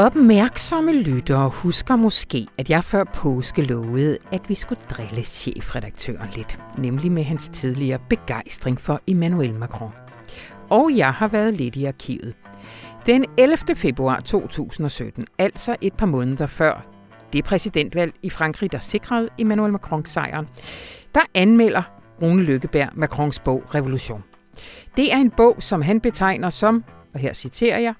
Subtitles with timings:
[0.00, 6.58] Opmærksomme lyttere husker måske, at jeg før påske lovede, at vi skulle drille chefredaktøren lidt,
[6.78, 9.92] nemlig med hans tidligere begejstring for Emmanuel Macron.
[10.70, 12.34] Og jeg har været lidt i arkivet.
[13.06, 13.58] Den 11.
[13.76, 16.86] februar 2017, altså et par måneder før
[17.32, 20.48] det præsidentvalg i Frankrig, der sikrede Emmanuel Macron sejren,
[21.14, 21.82] der anmelder
[22.22, 24.24] Rune Lykkeberg Macrons bog Revolution.
[24.96, 27.94] Det er en bog, som han betegner som, og her citerer jeg,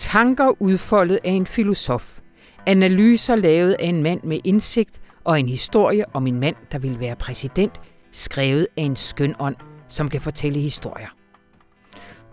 [0.00, 2.20] Tanker udfoldet af en filosof.
[2.66, 7.00] Analyser lavet af en mand med indsigt og en historie om en mand, der vil
[7.00, 7.80] være præsident,
[8.12, 9.56] skrevet af en skøn ånd,
[9.88, 11.08] som kan fortælle historier.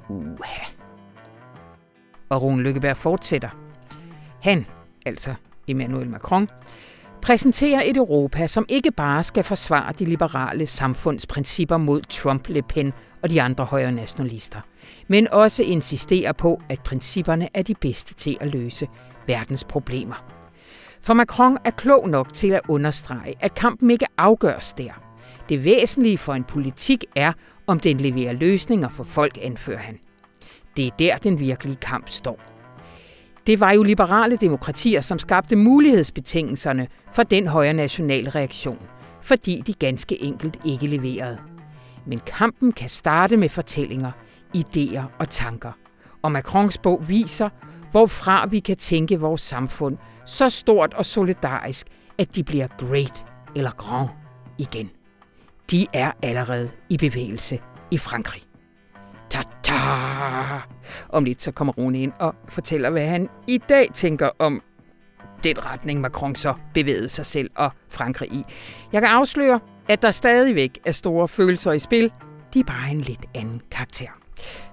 [0.09, 0.63] Uha.
[2.29, 3.49] Og Rune Lykkeberg fortsætter.
[4.41, 4.65] Han,
[5.05, 5.33] altså
[5.67, 6.49] Emmanuel Macron,
[7.21, 12.93] præsenterer et Europa, som ikke bare skal forsvare de liberale samfundsprincipper mod Trump, Le Pen
[13.23, 14.59] og de andre højre nationalister,
[15.07, 18.87] men også insisterer på, at principperne er de bedste til at løse
[19.27, 20.25] verdens problemer.
[21.01, 25.01] For Macron er klog nok til at understrege, at kampen ikke afgøres der.
[25.49, 27.33] Det væsentlige for en politik er,
[27.67, 29.99] om den leverer løsninger for folk, anfører han.
[30.77, 32.56] Det er der, den virkelige kamp står.
[33.47, 38.79] Det var jo liberale demokratier, som skabte mulighedsbetingelserne for den højre nationale reaktion,
[39.21, 41.37] fordi de ganske enkelt ikke leverede.
[42.05, 44.11] Men kampen kan starte med fortællinger,
[44.57, 45.71] idéer og tanker.
[46.21, 47.49] Og Macrons bog viser,
[47.91, 51.87] hvorfra vi kan tænke vores samfund så stort og solidarisk,
[52.17, 53.25] at de bliver great
[53.55, 54.09] eller grand
[54.57, 54.89] igen.
[55.71, 57.59] De er allerede i bevægelse
[57.91, 58.46] i Frankrig.
[59.29, 59.77] Ta-ta!
[61.09, 64.61] Om lidt så kommer Rune ind og fortæller, hvad han i dag tænker om
[65.43, 68.45] den retning, Macron så bevægede sig selv og Frankrig i.
[68.91, 72.11] Jeg kan afsløre, at der stadigvæk er store følelser i spil.
[72.53, 74.26] De er bare en lidt anden karakter.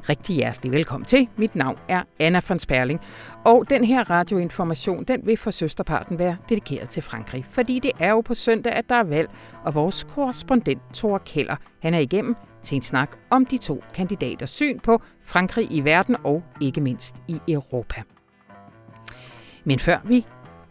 [0.09, 1.29] Rigtig hjertelig velkommen til.
[1.37, 3.01] Mit navn er Anna von Sperling,
[3.45, 8.11] og den her radioinformation, den vil for søsterparten være dedikeret til Frankrig, fordi det er
[8.11, 9.31] jo på søndag, at der er valg,
[9.65, 14.51] og vores korrespondent Thor Keller, han er igennem til en snak om de to kandidaters
[14.51, 18.03] syn på Frankrig i verden og ikke mindst i Europa.
[19.65, 20.27] Men før vi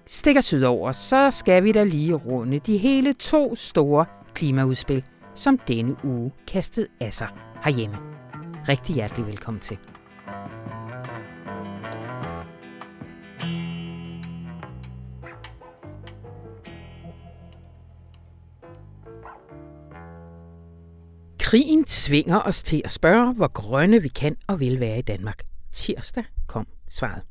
[0.06, 5.04] stikker sydover, så skal vi da lige runde de hele to store klimaudspil,
[5.36, 7.28] som denne uge kastede af sig
[7.64, 8.12] herhjemme.
[8.69, 9.78] Rigtig hjertelig velkommen til.
[21.40, 25.44] Krigen tvinger os til at spørge, hvor grønne vi kan og vil være i Danmark.
[25.72, 27.22] Tirsdag kom svaret.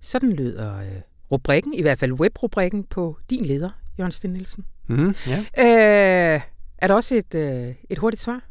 [0.00, 1.00] Sådan lyder øh,
[1.32, 4.64] rubrikken, i hvert fald webrubrikken på din leder, Jørgen Sten Nielsen.
[4.86, 5.38] Mm, ja.
[5.38, 6.40] Øh,
[6.78, 8.49] er der også et, øh, et hurtigt svar?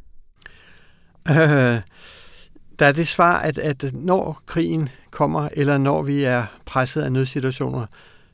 [1.29, 1.35] Øh,
[2.79, 7.11] der er det svar, at, at når krigen kommer, eller når vi er presset af
[7.11, 7.85] nødsituationer,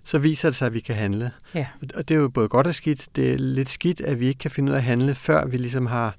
[0.03, 1.31] så viser det sig, at vi kan handle.
[1.53, 1.67] Ja.
[1.95, 3.07] Og det er jo både godt og skidt.
[3.15, 5.57] Det er lidt skidt, at vi ikke kan finde ud af at handle, før vi
[5.57, 6.15] ligesom har,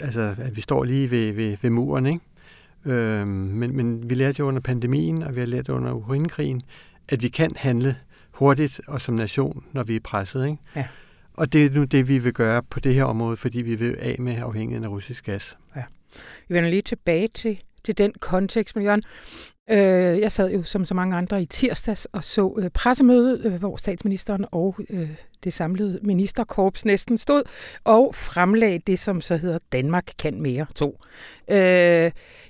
[0.00, 2.20] altså at vi står lige ved, ved, ved muren, ikke?
[2.84, 6.62] Øh, men, men vi lærte jo under pandemien, og vi har lært under Ukrainekrigen,
[7.08, 7.96] at vi kan handle
[8.30, 10.58] hurtigt og som nation, når vi er presset, ikke?
[10.76, 10.86] Ja.
[11.34, 13.96] Og det er nu det, vi vil gøre på det her område, fordi vi vil
[13.98, 15.58] af med afhængigheden af russisk gas.
[15.76, 15.82] Ja.
[16.48, 19.02] Vi vender lige tilbage til, til den kontekst, men Jørgen,
[19.70, 23.54] øh, jeg sad jo som så mange andre i tirsdags og så øh, pressemødet, øh,
[23.54, 25.10] hvor statsministeren og øh,
[25.44, 27.42] det samlede ministerkorps næsten stod
[27.84, 30.98] og fremlagde det, som så hedder Danmark kan mere 2.
[31.50, 31.56] Øh,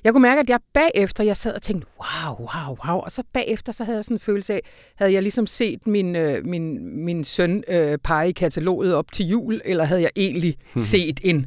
[0.05, 3.23] jeg kunne mærke, at jeg bagefter, jeg sad og tænkte, wow, wow, wow, og så
[3.33, 4.61] bagefter, så havde jeg sådan en følelse af,
[4.95, 9.27] havde jeg ligesom set min, øh, min, min søn øh, pege i kataloget op til
[9.27, 10.57] jul, eller havde jeg egentlig
[10.91, 11.47] set en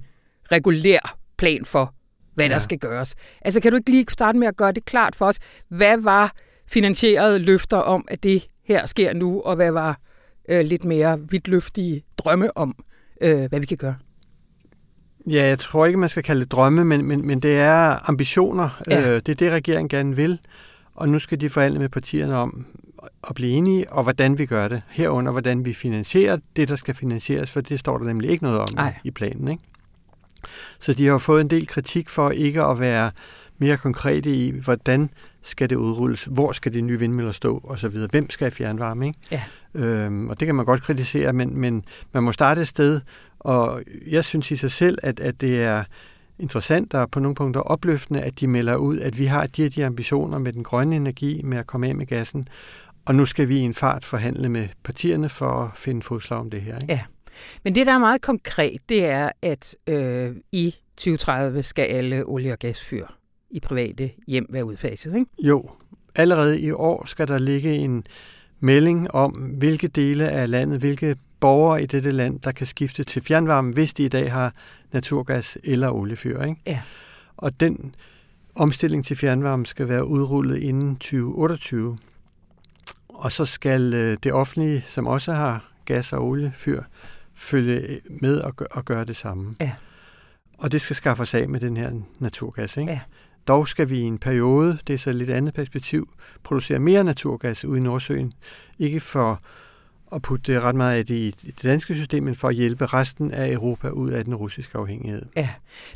[0.51, 1.94] regulær plan for,
[2.35, 2.53] hvad ja.
[2.53, 3.16] der skal gøres.
[3.41, 5.40] Altså, kan du ikke lige starte med at gøre det klart for os?
[5.69, 6.31] Hvad var
[6.68, 10.00] finansierede løfter om, at det her sker nu, og hvad var
[10.50, 12.75] øh, lidt mere vidtløftige drømme om,
[13.21, 13.95] øh, hvad vi kan gøre?
[15.31, 18.81] Ja, jeg tror ikke, man skal kalde det drømme, men, men, men det er ambitioner.
[18.89, 19.12] Ja.
[19.12, 20.39] Øh, det er det, regeringen gerne vil.
[20.95, 22.65] Og nu skal de forhandle med partierne om
[23.30, 24.81] at blive enige, og hvordan vi gør det.
[24.89, 28.59] Herunder, hvordan vi finansierer det, der skal finansieres, for det står der nemlig ikke noget
[28.59, 28.95] om Ej.
[29.04, 29.48] i planen.
[29.48, 29.63] Ikke?
[30.80, 33.12] Så de har fået en del kritik for ikke at være
[33.57, 35.09] mere konkrete i, hvordan
[35.42, 37.97] skal det udrulles, hvor skal de nye vindmøller stå, osv.
[38.12, 39.19] Hvem skal have fjernvarme, ikke?
[39.31, 39.44] Ja.
[39.74, 43.01] Øhm, og det kan man godt kritisere, men, men man må starte et sted,
[43.39, 45.83] og jeg synes i sig selv, at, at det er
[46.39, 49.69] interessant og på nogle punkter opløftende, at de melder ud, at vi har de her
[49.69, 52.47] de ambitioner med den grønne energi, med at komme af med gassen,
[53.06, 56.50] og nu skal vi i en fart forhandle med partierne for at finde fodslag om
[56.50, 56.75] det her.
[56.75, 56.94] Ikke?
[56.94, 57.01] Ja.
[57.63, 62.51] Men det, der er meget konkret, det er, at øh, i 2030 skal alle olie-
[62.51, 63.07] og gasfyr
[63.51, 65.31] i private hjem være udfaset, ikke?
[65.39, 65.69] Jo,
[66.15, 68.03] allerede i år skal der ligge en
[68.59, 73.21] melding om, hvilke dele af landet, hvilke borgere i dette land, der kan skifte til
[73.21, 74.53] fjernvarme, hvis de i dag har
[74.91, 76.41] naturgas eller oliefyr.
[76.41, 76.61] Ikke?
[76.67, 76.81] Ja.
[77.37, 77.95] Og den
[78.55, 81.97] omstilling til fjernvarme skal være udrullet inden 2028.
[83.09, 86.81] Og så skal øh, det offentlige, som også har gas- og oliefyr,
[87.35, 89.55] følge med og, gør, og gøre det samme.
[89.61, 89.71] Ja.
[90.57, 92.77] Og det skal skaffe os af med den her naturgas.
[92.77, 92.91] Ikke?
[92.91, 92.99] Ja.
[93.47, 96.09] Dog skal vi i en periode, det er så et lidt andet perspektiv,
[96.43, 98.31] producere mere naturgas ude i Nordsøen.
[98.79, 99.41] Ikke for
[100.15, 103.31] at putte ret meget af det i det danske system, men for at hjælpe resten
[103.31, 105.21] af Europa ud af den russiske afhængighed.
[105.35, 105.49] Ja,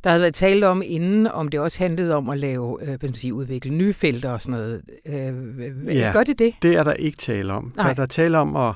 [0.04, 3.14] der havde været talt om inden, om det også handlede om at lave, øh, man
[3.14, 4.82] sige, udvikle nye felter og sådan noget.
[5.06, 6.12] Øh, Ja.
[6.14, 6.54] Gør det det?
[6.62, 7.74] Det er der ikke tale om.
[7.76, 7.88] Nej.
[7.88, 8.76] Der, der er tale om at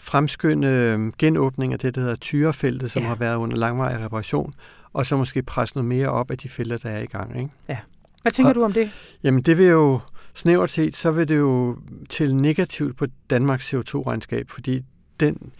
[0.00, 3.04] fremskynde øh, genåbning af det, der hedder Tyrefeltet, som Ja.
[3.04, 3.08] ja.
[3.08, 4.54] har været under langvarig reparation,
[4.92, 7.36] og så måske presse noget mere op af de felter, der er i gang.
[7.38, 7.80] Ikke?
[8.22, 8.90] Hvad tænker Og- du om det?
[9.22, 10.00] Jamen det vil jo,
[10.34, 14.82] snævert set, så vil det jo til negativt på Danmarks CO2-regnskab, fordi
[15.20, 15.52] den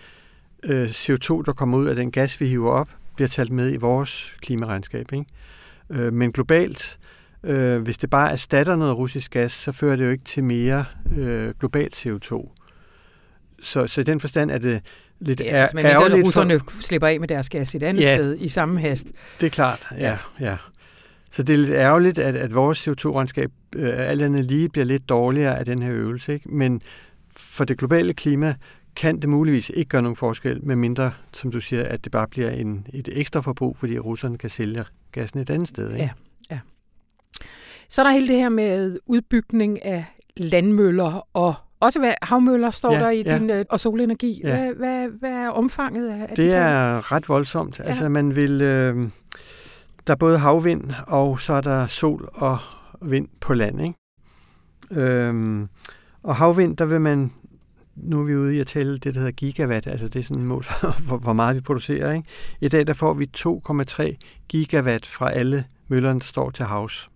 [0.65, 3.77] øh, CO2, der kommer ud af den gas, vi hiver op, bliver talt med i
[3.77, 5.13] vores klimaregnskab.
[5.13, 5.25] Ikke?
[5.91, 6.99] Øh, men globalt,
[7.45, 10.85] øh, hvis det bare erstatter noget russisk gas, så fører det jo ikke til mere
[11.17, 12.51] øh, globalt CO2.
[13.63, 14.81] Så, så i den forstand er det
[15.21, 16.27] lidt Ja, ja, altså, men mindre ærgerligt.
[16.27, 18.17] russerne slipper af med deres gas et andet Ja.
[18.17, 19.07] sted i samme hast.
[19.41, 19.99] Det er klart, Ja.
[19.99, 20.17] ja.
[20.51, 20.57] ja.
[21.31, 25.09] Så det er lidt ærgerligt, at, at vores CO2-regnskab øh, alt andet lige bliver lidt
[25.09, 26.35] dårligere af den her øvelse.
[26.35, 26.49] Ikke?
[26.55, 26.83] Men
[27.37, 28.55] for det globale klima
[28.97, 32.51] kan det muligvis ikke gøre nogen forskel, medmindre, som du siger, at det bare bliver
[32.51, 35.93] en, et ekstra forbrug, fordi russerne kan sælge gassen et andet sted.
[35.93, 36.13] Ikke?
[36.51, 36.59] Ja.
[37.89, 40.05] Så er der hele det her med udbygning af
[40.37, 43.39] landmøller og også hvad, havmøller står Ja, der i ja.
[43.39, 44.41] din, øh, og solenergi.
[44.45, 44.57] Ja.
[44.57, 46.67] Hvad, hvad, hvad er omfanget af, af de Det planer?
[46.67, 47.79] er ret voldsomt.
[47.79, 47.85] Ja.
[47.85, 48.63] Altså man vil...
[48.63, 49.11] Øh,
[50.07, 52.59] der er både havvind, og så er der sol og
[53.03, 53.81] vind på land.
[53.83, 53.95] Ikke?
[54.91, 55.69] Øhm,
[56.23, 57.33] og havvind, der vil man...
[57.97, 60.43] Nu er vi ude i at tælle det, der hedder gigawatt, altså det er sådan
[60.43, 62.13] et mål for, for hvor meget vi producerer.
[62.13, 62.29] Ikke?
[62.61, 64.17] I dag der får vi 2,3
[64.49, 67.11] gigawatt fra alle møllerne, der står til havs.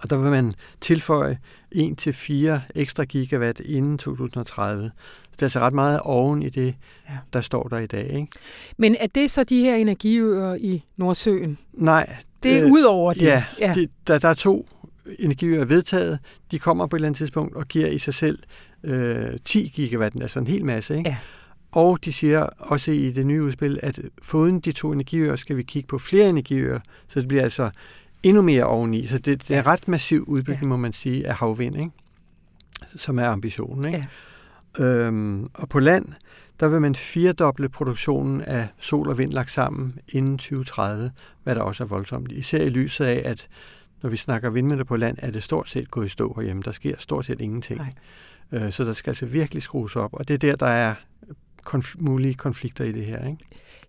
[0.00, 1.38] Og der vil man tilføje
[1.74, 4.90] 1-4 ekstra gigawatt inden 2030.
[5.22, 6.74] Så det er altså ret meget oven i det,
[7.32, 8.10] der står der i dag.
[8.12, 8.28] Ikke?
[8.76, 11.58] Men er det så de her energiøer i Nordsøen?
[11.72, 12.16] Nej.
[12.42, 13.22] Det er øh, ud over det?
[13.22, 13.72] Ja, ja.
[13.74, 14.68] Det, der, der er to
[15.18, 16.18] energiøer vedtaget.
[16.50, 18.38] De kommer på et eller andet tidspunkt og giver i sig selv
[18.84, 20.96] øh, 10 gigawatt, altså en hel masse.
[20.98, 21.10] Ikke?
[21.10, 21.16] Ja.
[21.72, 25.62] Og de siger også i det nye udspil, at foruden de to energiøer skal vi
[25.62, 27.70] kigge på flere energiøer, så det bliver altså
[28.22, 29.06] endnu mere oveni.
[29.06, 30.68] Så det, det er en ret massiv udbygning, Ja.
[30.68, 31.90] må man sige, af havvind, ikke?
[32.96, 33.84] som er ambitionen.
[33.94, 34.08] Ikke?
[34.78, 34.84] Ja.
[34.84, 36.06] Øhm, og på land,
[36.60, 41.10] der vil man firedoble produktionen af sol og vind lagt sammen inden 2030,
[41.42, 42.32] hvad der også er voldsomt.
[42.32, 43.48] Især i lyset af, at
[44.02, 46.62] når vi snakker vindmøller på land, er det stort set gået i stå herhjemme.
[46.62, 47.80] Der sker stort set ingenting.
[48.52, 48.64] Nej.
[48.66, 50.94] Øh, så der skal altså virkelig skrues op, og det er der, der er
[51.66, 53.26] konf- mulige konflikter i det her.
[53.26, 53.38] Ikke?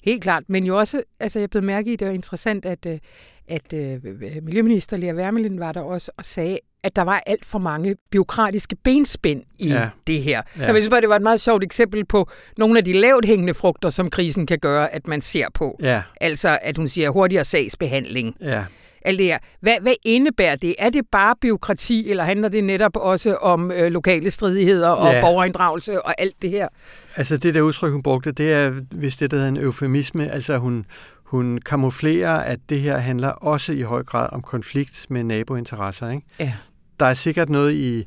[0.03, 3.00] Helt klart, men jo også, altså jeg blev mærke i, det var interessant, at, øh,
[3.47, 3.99] at øh,
[4.44, 8.75] Miljøminister Lea Wermelin var der også og sagde, at der var alt for mange byråkratiske
[8.83, 9.89] benspænd i ja.
[10.07, 10.41] Det her.
[10.57, 10.61] Ja.
[10.61, 10.65] Ja.
[10.73, 13.54] Jeg synes bare, det var et meget sjovt eksempel på nogle af de lavt hængende
[13.54, 15.80] frugter, som krisen kan gøre, at man ser på.
[15.81, 18.35] Ja, Altså, at hun siger hurtigere sagsbehandling.
[18.42, 18.63] ja.
[19.01, 19.37] Alt det her.
[19.61, 20.75] Hvad, hvad indebærer det?
[20.80, 25.21] Er det bare byråkrati, eller handler det netop også om øh, lokale stridigheder og Ja.
[25.21, 26.68] borgerinddragelse og alt det her?
[27.16, 30.31] Altså det der udtryk, hun brugte, det er hvis det der hedder en eufemisme.
[30.31, 30.85] Altså hun,
[31.28, 36.10] hun kamuflerer, at det her handler også i høj grad om konflikt med nabointeresser.
[36.10, 36.26] Ikke?
[36.40, 36.54] Ja.
[37.00, 38.06] Der er sikkert noget i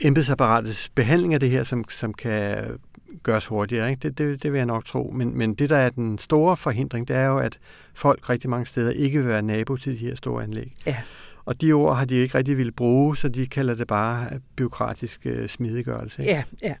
[0.00, 2.78] embedsapparatets behandling af det her, som, som kan
[3.22, 3.90] gøres hurtigere.
[3.90, 4.08] Ikke?
[4.08, 5.10] Det, det, det vil jeg nok tro.
[5.14, 7.58] Men, men det, der er den store forhindring, det er jo, at
[7.94, 10.72] folk rigtig mange steder ikke vil være nabo til de her store anlæg.
[10.86, 10.96] Ja.
[11.44, 15.20] Og de ord har de ikke rigtig ville bruge, så de kalder det bare byråkratisk
[15.24, 16.22] øh, smidiggørelse.
[16.22, 16.32] Ikke?
[16.32, 16.74] Ja, ja.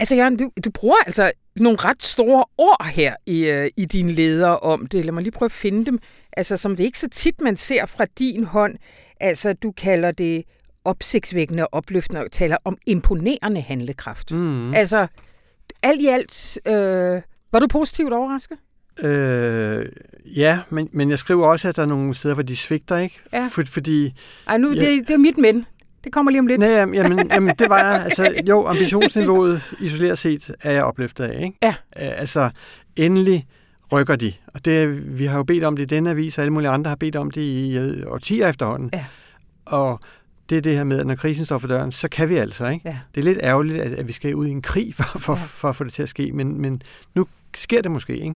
[0.00, 4.12] Altså, Jørgen, du, du bruger altså nogle ret store ord her i, øh, i dine
[4.12, 5.04] leder om det.
[5.04, 5.98] Lad mig lige prøve at finde dem.
[6.36, 8.74] Altså, som det ikke så tit, man ser fra din hånd.
[9.20, 10.44] Altså, du kalder det
[10.84, 14.32] opsigtsvækkende og opløftende og taler om imponerende handlekraft.
[14.32, 14.74] Mm.
[14.74, 15.06] Altså,
[15.82, 17.22] alt i alt, øh,
[17.52, 18.58] var du positivt overrasket?
[19.02, 19.86] Øh,
[20.36, 23.20] ja, men, men jeg skriver også, at der er nogle steder, hvor de svigter, ikke?
[23.32, 23.48] Ja.
[23.52, 24.12] For, fordi...
[24.48, 24.80] Ej, nu, Ja.
[24.80, 25.66] det, det er mit men.
[26.06, 26.58] Det kommer lige om lidt.
[26.60, 28.04] Nej, jamen, jamen, jamen, det var jeg.
[28.04, 31.58] Altså, jo, ambitionsniveauet isoleret set er jeg opløftet af, ikke?
[31.62, 31.74] Ja.
[31.96, 32.50] Altså,
[32.96, 33.46] endelig
[33.92, 34.32] rykker de.
[34.46, 36.88] Og det, vi har jo bedt om det i denne avis, og alle mulige andre
[36.88, 38.90] har bedt om det i øh, årtier efterhånden.
[38.92, 39.04] Ja.
[39.64, 40.00] Og
[40.50, 42.66] det er det her med, at når krisen står for døren, så kan vi altså,
[42.68, 42.88] ikke?
[42.88, 42.98] Ja.
[43.14, 45.38] Det er lidt ærgerligt, at, at vi skal ud i en krig for, for, Ja.
[45.44, 46.82] for at få det til at ske, men, men
[47.14, 48.34] nu sker det måske, ikke?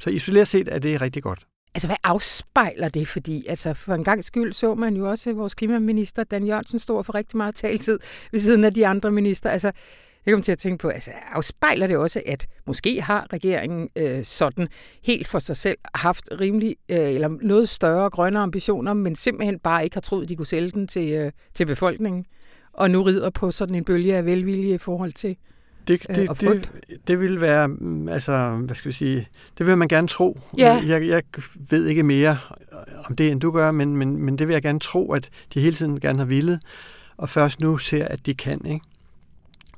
[0.00, 1.40] Så isoleret set er det rigtig godt.
[1.74, 3.08] Altså, hvad afspejler det?
[3.08, 7.02] Fordi altså, for en gang skyld så man jo også vores klimaminister, Dan Jørgensen, stå
[7.02, 7.98] for rigtig meget taltid
[8.32, 9.50] ved siden af de andre minister.
[9.50, 9.72] Altså,
[10.26, 14.24] jeg kom til at tænke på, altså afspejler det også, at måske har regeringen øh,
[14.24, 14.68] sådan
[15.04, 19.84] helt for sig selv haft rimelig, øh, eller noget større grønne ambitioner, men simpelthen bare
[19.84, 22.24] ikke har troet, de kunne sælge den til, øh, til befolkningen,
[22.72, 25.36] og nu rider på sådan en bølge af velvilje i forhold til
[25.88, 26.70] det, det, øh, det,
[27.06, 30.40] det vil være, mm, altså, hvad skal vi sige, det vil man gerne tro.
[30.58, 30.82] Ja.
[30.86, 31.22] Jeg, jeg
[31.70, 32.38] ved ikke mere
[33.04, 35.60] om det, end du gør, men, men, men det vil jeg gerne tro, at de
[35.60, 36.60] hele tiden gerne har ville,
[37.16, 38.80] og først nu ser, at de kan, ikke?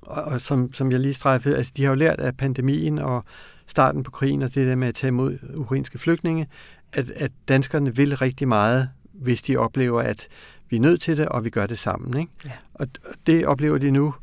[0.07, 3.25] og, og som, som jeg lige strejfede, altså de har jo lært af pandemien og
[3.67, 6.49] starten på krigen og det der med at tage imod ukrainske flygtninge,
[6.93, 10.29] at, at danskerne vil rigtig meget, hvis de oplever, at
[10.71, 12.21] vi er nødt til det, og vi gør det sammen.
[12.21, 12.33] Ikke?
[12.45, 12.51] Ja.
[12.75, 12.87] Og
[13.27, 14.15] det oplever de nu,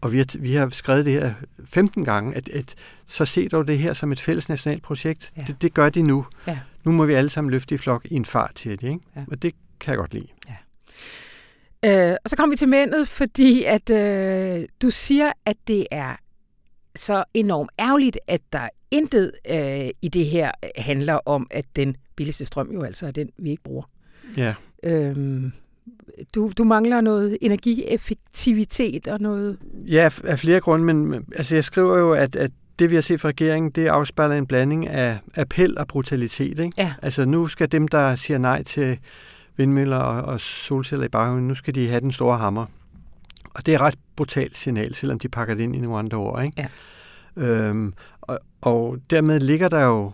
[0.00, 1.34] og vi har, vi har skrevet det her
[1.64, 2.74] 15 gange, at, at
[3.06, 5.32] så se dog det her som et fælles nationalt projekt.
[5.36, 5.44] Ja.
[5.46, 6.26] Det, det gør de nu.
[6.46, 6.58] Ja.
[6.84, 8.82] Nu må vi alle sammen løfte i flok i en fart til det.
[8.82, 9.00] Ikke?
[9.16, 9.24] Ja.
[9.30, 10.26] Og det kan jeg godt lide.
[10.48, 10.56] Ja.
[12.10, 16.16] Øh, og så kommer vi til mændet, fordi at øh, du siger, at det er
[16.96, 22.44] så enormt ærgerligt, at der intet øh, i det her handler om, at den billigste
[22.44, 23.90] strøm jo altså er den, vi ikke bruger.
[24.36, 24.54] Ja.
[24.82, 25.52] Øhm,
[26.34, 29.58] du, du mangler noget energieffektivitet og noget...
[29.88, 33.20] Ja, af flere grunde, men altså, jeg skriver jo, at, at det vi har set
[33.20, 36.58] fra regeringen, det afspejler en blanding af appel og brutalitet.
[36.58, 36.72] Ikke?
[36.78, 36.94] Ja.
[37.02, 38.98] Altså nu skal dem, der siger nej til
[39.56, 42.66] vindmøller og, og solceller i baghaven, nu skal de have den store hammer.
[43.54, 46.18] Og det er et ret brutalt signal, selvom de pakker det ind i nogle andre
[46.18, 46.44] ord.
[46.44, 46.68] Ikke?
[47.36, 47.46] Ja.
[47.46, 50.12] Øhm, og, og dermed ligger der jo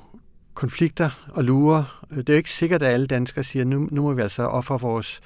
[0.55, 2.07] konflikter og lurer.
[2.11, 4.81] Det er jo ikke sikkert, at alle danskere siger, nu, nu må vi altså ofre
[4.81, 5.21] vores,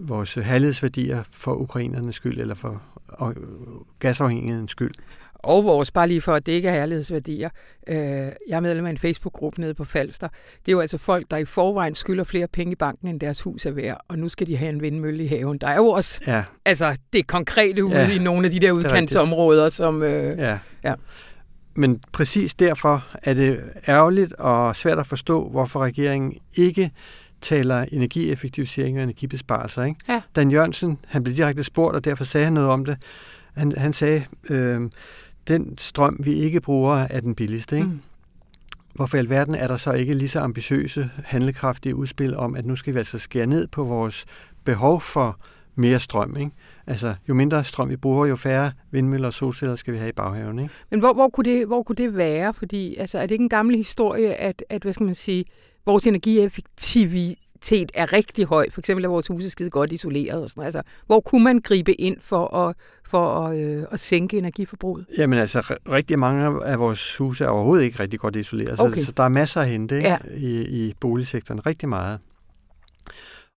[0.00, 2.82] vores herlighedsværdier for ukrainernes skyld, eller for
[3.98, 4.92] gasafhængighedens skyld
[5.42, 7.50] og vores, bare lige for at det ikke er herlighedsværdier.
[7.86, 10.28] Øh, jeg er medlem af en Facebook-gruppe nede på Falster.
[10.66, 13.40] Det er jo altså folk, der i forvejen skylder flere penge i banken, end deres
[13.42, 15.58] hus er værd, og nu skal de have en vindmølle i haven.
[15.58, 16.44] Der er jo også ja.
[16.64, 20.02] altså, det konkrete ude ja, i nogle af de der udkantsområder, som...
[20.02, 20.58] Øh, ja.
[20.84, 20.94] ja.
[21.76, 26.90] Men præcis derfor er det ærgerligt og svært at forstå, hvorfor regeringen ikke
[27.40, 29.82] taler energieffektivisering og energibesparelser.
[29.82, 30.00] Ikke?
[30.08, 30.20] Ja.
[30.36, 32.96] Dan Jørgensen, han blev direkte spurgt, og derfor sagde han noget om det.
[33.54, 34.90] Han, han sagde, øh,
[35.48, 37.76] den strøm, vi ikke bruger, er den billigste.
[37.76, 37.88] Ikke?
[37.88, 38.00] Mm.
[38.94, 42.76] Hvorfor i alverden er der så ikke lige så ambitiøse, handlekraftige udspil om, at nu
[42.76, 44.24] skal vi altså skære ned på vores
[44.64, 45.38] behov for
[45.74, 46.50] mere strøm, ikke?
[46.86, 50.12] Altså, jo mindre strøm vi bruger, jo færre vindmøller og solceller skal vi have i
[50.12, 50.74] baghaven, ikke?
[50.90, 52.54] Men hvor, hvor, kunne, det, hvor kunne det være?
[52.54, 55.44] Fordi, altså, er det ikke en gammel historie, at, at hvad skal man sige,
[55.86, 58.70] vores energieffektivitet effektivitet er rigtig høj.
[58.70, 60.42] For eksempel er vores huse skide godt isoleret.
[60.42, 60.62] Og sådan.
[60.62, 65.06] Altså, hvor kunne man gribe ind for at, for at, øh, at sænke energiforbruget?
[65.18, 68.80] Jamen altså, rigtig mange af vores huse er overhovedet ikke rigtig godt isoleret.
[68.80, 69.00] Okay.
[69.00, 70.18] Så, så der er masser at hente ja.
[70.36, 71.66] i, i boligsektoren.
[71.66, 72.18] Rigtig meget.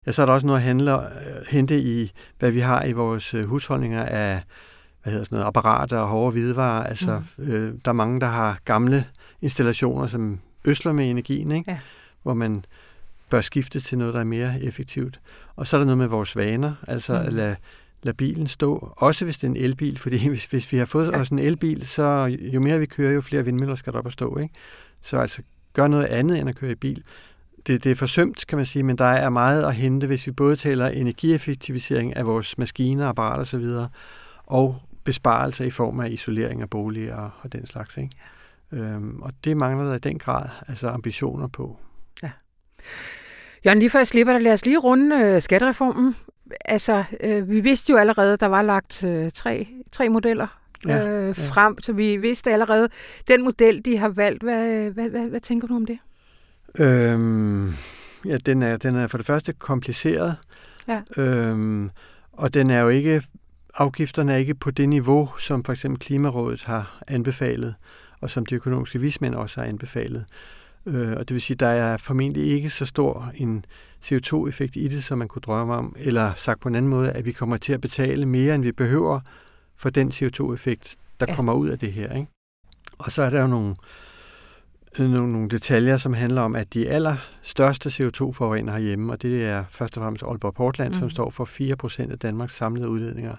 [0.06, 1.02] Ja, så er der også noget at handle, uh,
[1.50, 4.42] hente i, hvad vi har i vores uh, husholdninger af
[5.04, 6.84] hvad hedder sådan noget, apparater og hårde hvidevarer.
[6.84, 7.52] Altså, mm.
[7.52, 9.06] øh, der er mange, der har gamle
[9.42, 11.72] installationer, som øsler med energien, ikke?
[11.72, 11.78] Ja.
[12.24, 12.66] Hvor man
[13.30, 15.20] bør skifte til noget, der er mere effektivt.
[15.56, 17.28] Og så er der noget med vores vaner, altså mm.
[17.28, 17.56] at lade,
[18.04, 21.12] lade bilen stå, også hvis det er en elbil, fordi hvis, hvis vi har fået
[21.12, 21.20] ja.
[21.20, 24.12] os en elbil, så jo mere vi kører, jo flere vindmøller skal der op og
[24.12, 24.38] stå.
[24.38, 24.54] Ikke?
[25.02, 25.42] Så altså
[25.74, 27.04] gør noget andet end at køre i bil.
[27.68, 30.32] Det, det er forsømt, kan man sige, men der er meget at hente, hvis vi
[30.32, 33.66] både taler energieffektivisering af vores maskiner, apparater osv.,
[34.46, 37.98] og besparelser i form af isolering af boliger og, og den slags.
[37.98, 38.10] Ikke?
[38.72, 38.78] Ja.
[38.78, 41.80] Øhm, og det mangler der i den grad altså ambitioner på.
[42.24, 42.32] Ja.
[43.66, 46.16] Jørgen, lige før jeg slipper dig, lad os lige runde øh, skattereformen.
[46.66, 50.48] Altså, øh, vi vidste jo allerede, der var lagt øh, tre, tre modeller
[50.88, 51.32] ja, øh, ja.
[51.32, 52.90] frem, så vi vidste allerede,
[53.28, 56.00] den model, de har valgt, hvad, hvad, hvad, hvad tænker du om det?
[56.80, 57.74] Øhm,
[58.26, 60.36] ja, den er, den er for det første kompliceret,
[60.88, 61.02] ja.
[61.18, 61.90] øhm,
[62.32, 63.24] og den er jo ikke,
[63.76, 67.76] afgifterne er ikke på det niveau, som for eksempel Klimarådet har anbefalet,
[68.22, 70.26] og som de økonomiske vismænd også har anbefalet.
[70.86, 73.66] Øh, og det vil sige, der er formentlig ikke så stor en
[74.06, 75.96] CO2-effekt i det, som man kunne drømme om.
[76.00, 78.72] Eller sagt på en anden måde, at vi kommer til at betale mere, end vi
[78.72, 79.20] behøver
[79.78, 81.36] for den CO2-effekt, der ja.
[81.36, 82.14] kommer ud af det her.
[82.14, 82.28] Ikke?
[82.98, 83.76] Og så er der jo nogle,
[85.00, 89.64] øh, nogle, nogle detaljer, som handler om, at de allerstørste CO2-forurener herhjemme, og det er
[89.70, 91.00] først og fremmest Aalborg Portland, mm.
[91.00, 91.46] som står for
[92.08, 93.36] 4% af Danmarks samlede udledninger,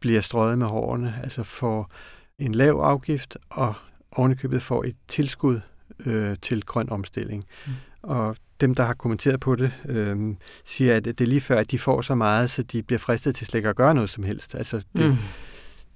[0.00, 1.90] bliver strøget med hårene, altså får
[2.38, 3.74] en lav afgift, og
[4.12, 5.60] ovenikøbet får et tilskud
[6.06, 7.44] øh, til grøn omstilling.
[7.66, 7.72] Mm.
[8.02, 10.34] Og dem, der har kommenteret på det, øh,
[10.64, 13.34] siger, at det er lige før, at de får så meget, så de bliver fristet
[13.34, 14.54] til slet ikke at gøre noget som helst.
[14.54, 15.16] Altså, det, mm.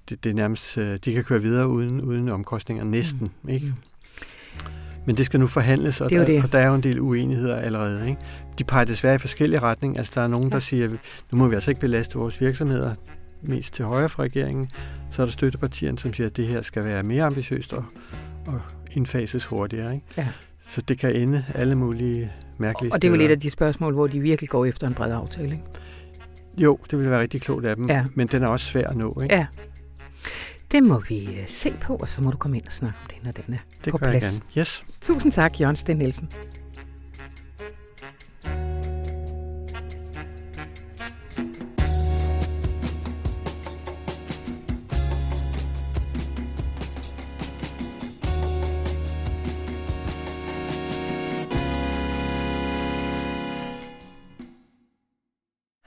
[0.09, 3.31] det, det er nærmest, øh, de kan køre videre uden, uden omkostninger næsten.
[3.43, 3.49] Mm.
[3.49, 3.73] Ikke?
[5.05, 6.43] Men det skal nu forhandles, og, Det jo der, det.
[6.43, 8.09] og der er jo en del uenigheder allerede.
[8.09, 8.21] Ikke?
[8.59, 9.97] De peger desværre i forskellige retninger.
[9.99, 10.89] Altså, der er nogen, der siger,
[11.31, 12.95] nu må vi altså ikke belaste vores virksomheder
[13.41, 14.69] mest til højre for regeringen.
[15.11, 17.85] Så er der støttepartierne, som siger, at det her skal være mere ambitiøst og,
[18.47, 18.61] og
[18.97, 19.93] indfases hurtigere.
[19.95, 20.05] Ikke?
[20.17, 20.27] Ja.
[20.69, 23.25] Så det kan ende alle mulige mærkelige Og det er steder.
[23.25, 25.45] et af de spørgsmål, hvor de virkelig går efter en bred aftale.
[25.51, 25.63] Ikke?
[26.57, 28.05] Jo, det vil være rigtig klogt af dem, Ja.
[28.13, 29.19] men den er også svær at nå.
[29.23, 29.35] Ikke?
[29.35, 29.45] Ja.
[30.71, 33.07] Det må vi øh, se på, og så må du komme ind og snakke om
[33.09, 34.33] det, når den er det på gør jeg plads.
[34.33, 34.61] gerne.
[34.61, 34.81] Yes.
[35.01, 36.29] Tusind tak, Jørgen Sten Nielsen.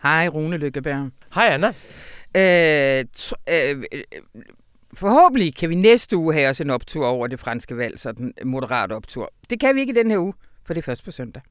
[0.02, 1.10] Hej, Rune Lykkeberg.
[1.34, 1.68] Hej Anna.
[2.36, 3.04] Øh,
[3.48, 3.84] øh,
[4.94, 8.48] forhåbentlig kan vi næste uge have os en optur over det franske valg, sådan en
[8.48, 9.32] moderat optur.
[9.50, 10.34] Det kan vi ikke i den her uge,
[10.66, 11.42] for det er først på søndag.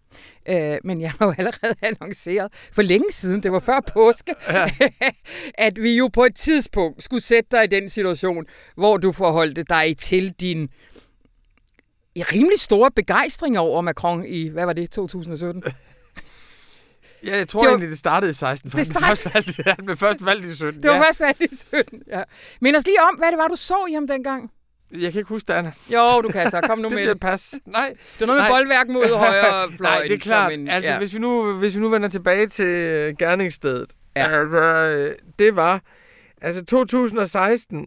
[0.49, 4.67] Øh, men jeg har jo allerede annonceret for længe siden, det var før påske, ja.
[5.67, 9.63] at vi jo på et tidspunkt skulle sætte dig i den situation, hvor du forholdte
[9.63, 10.69] dig til din
[12.15, 15.63] rimelig store begejstring over Macron i, hvad var det, 2017?
[17.25, 18.71] Ja, jeg tror Det var- egentlig, det startede i 16.
[18.71, 20.81] For Det han blev først valgt, han blev først valgt i 17.
[20.83, 21.01] Det var ja.
[21.07, 22.23] først valgt i 17, ja.
[22.61, 24.51] Men os lige om, hvad det var, du så i ham dengang.
[24.91, 25.71] Jeg kan ikke huske det, Anna.
[25.93, 26.61] Jo, du kan så.
[26.61, 27.11] Kom nu Det med det.
[27.11, 27.55] et pas.
[27.65, 28.57] Nej, Det er noget med Nej.
[28.57, 29.89] boldværk mod højre fløj.
[29.91, 30.53] Nej, det er klart.
[30.53, 30.97] En, altså, ja.
[30.97, 33.93] hvis, vi nu, hvis vi nu vender tilbage til øh, gerningsstedet.
[34.15, 34.39] Ja.
[34.39, 35.81] Altså, øh, det var...
[36.41, 37.85] Altså, 2016,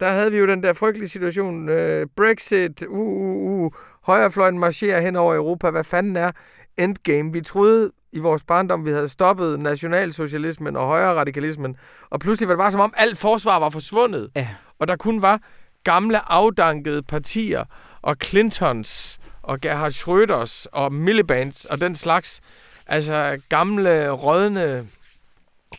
[0.00, 1.68] der havde vi jo den der frygtelige situation.
[1.68, 5.70] Øh, Brexit, uh, uh, uh, højrefløjen marcherer hen over Europa.
[5.70, 6.32] Hvad fanden er
[6.78, 7.32] endgame?
[7.32, 11.76] Vi troede i vores barndom, vi havde stoppet nationalsocialismen og højre radikalismen.
[12.10, 14.30] Og pludselig var det bare som om, alt forsvar var forsvundet.
[14.36, 14.48] Ja.
[14.78, 15.40] Og der kun var
[15.84, 17.64] gamle afdankede partier
[18.02, 22.40] og Clintons og Gerhard Schröders og Miliband's og den slags.
[22.86, 24.86] Altså gamle, rådne,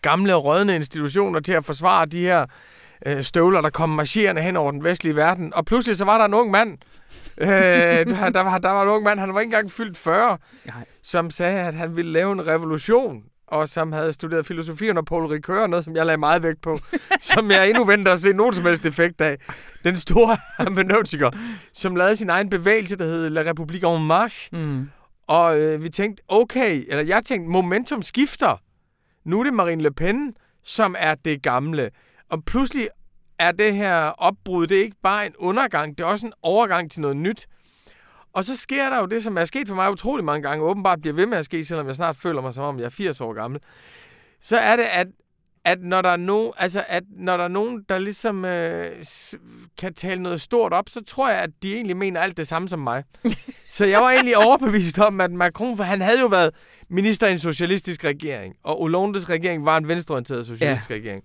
[0.01, 2.45] gamle, rådne institutioner til at forsvare de her
[3.05, 5.53] øh, støvler, der kom marcherende hen over den vestlige verden.
[5.53, 6.77] Og pludselig så var der en ung mand.
[7.37, 10.37] Øh, der, der, var, der var en ung mand, han var ikke engang fyldt 40,
[10.65, 10.85] Nej.
[11.03, 15.25] som sagde, at han ville lave en revolution og som havde studeret filosofi under Paul
[15.25, 16.79] Ricoeur, noget som jeg lagde meget vægt på,
[17.33, 19.37] som jeg endnu venter at se nogen som helst effekt af.
[19.83, 21.29] Den store hermeneutiker,
[21.73, 24.89] som lavede sin egen bevægelse, der hed La République en Marche, Mm.
[25.27, 28.61] og øh, vi tænkte, okay, eller jeg tænkte, momentum skifter.
[29.25, 31.89] Nu er det Marine Le Pen, som er det gamle.
[32.29, 32.87] Og pludselig
[33.39, 36.91] er det her opbrud, det er ikke bare en undergang, det er også en overgang
[36.91, 37.47] til noget nyt.
[38.33, 41.01] Og så sker der jo det, som er sket for mig utrolig mange gange, åbenbart
[41.01, 43.21] bliver ved med at ske, selvom jeg snart føler mig som om, jeg er 80
[43.21, 43.61] år gammel.
[44.41, 45.07] Så er det, at,
[45.65, 49.03] at når der er nogen, altså at når der er nogen, der ligesom øh,
[49.77, 52.69] kan tale noget stort op, så tror jeg, at de egentlig mener alt det samme
[52.69, 53.03] som mig.
[53.69, 56.51] Så jeg var egentlig overbevist om, at Macron, for han havde jo været
[56.89, 60.95] minister i en socialistisk regering, og Hollandes regering var en venstreorienteret socialistisk ja.
[60.95, 61.23] regering.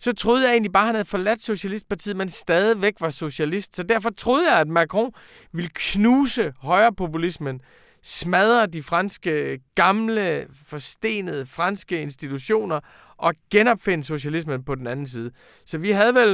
[0.00, 3.76] Så troede jeg egentlig bare, at han havde forladt Socialistpartiet, men stadigvæk var socialist.
[3.76, 5.12] Så derfor troede jeg, at Macron
[5.52, 7.60] ville knuse højrepopulismen,
[8.02, 12.80] smadre de franske, gamle, forstenede franske institutioner
[13.16, 15.30] og genopfinde socialismen på den anden side.
[15.66, 16.30] Så vi havde vel...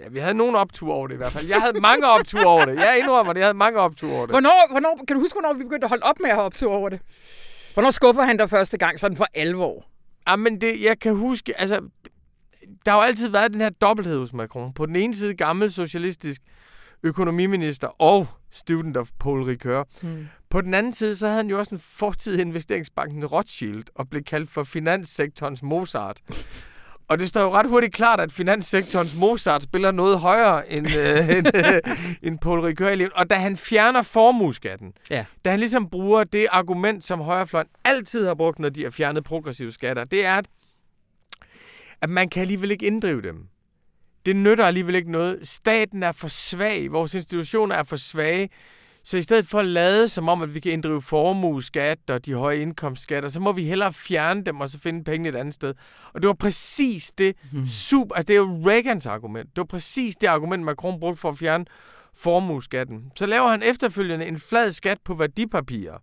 [0.00, 1.46] Ja, vi havde nogle opture over det i hvert fald.
[1.46, 2.74] Jeg havde mange opture over det.
[2.76, 4.30] Jeg indrømmer det, jeg havde mange opture over det.
[4.30, 6.72] Hvornår, hvornår, kan du huske, hvornår vi begyndte at holde op med at have optur
[6.72, 7.00] over det?
[7.74, 9.86] Hvornår skuffer han dig første gang, sådan for alvor?
[10.28, 11.80] Jamen, det, jeg kan huske, altså,
[12.84, 14.72] der har jo altid været den her dobbelthed hos Macron.
[14.72, 16.40] På den ene side gammel socialistisk
[17.02, 19.88] økonomiminister og student of Paul Ricoeur.
[20.02, 20.28] Hmm.
[20.50, 24.08] På den anden side, så havde han jo også en fortid i investeringsbanken Rothschild og
[24.08, 26.20] blev kaldt for finanssektorens Mozart.
[27.08, 31.28] Og det står jo ret hurtigt klart, at finanssektorens Mozart spiller noget højere end, øh,
[31.36, 31.80] end, øh,
[32.22, 33.12] end Paul Ricoeur i livet.
[33.12, 35.24] Og da han fjerner formueskatten, Ja.
[35.44, 39.24] da han ligesom bruger det argument, som højrefløjen altid har brugt, når de har fjernet
[39.24, 40.46] progressive skatter, det er, at,
[42.02, 43.46] at man kan alligevel ikke inddrive dem.
[44.26, 45.48] Det nytter alligevel ikke noget.
[45.48, 46.92] Staten er for svag.
[46.92, 48.48] Vores institutioner er for svage.
[49.04, 52.34] Så i stedet for at lade som om, at vi kan inddrive formueskat og de
[52.34, 55.74] høje indkomstskatter, så må vi hellere fjerne dem og så finde penge et andet sted.
[56.14, 57.66] Og det var præcis det Hmm.
[57.66, 58.14] super...
[58.14, 59.46] Altså, det er jo Reagans argument.
[59.48, 61.64] Det var præcis det argument, Macron brugte for at fjerne
[62.16, 63.12] formueskatten.
[63.16, 65.98] Så laver han efterfølgende en flad skat på værdipapirer,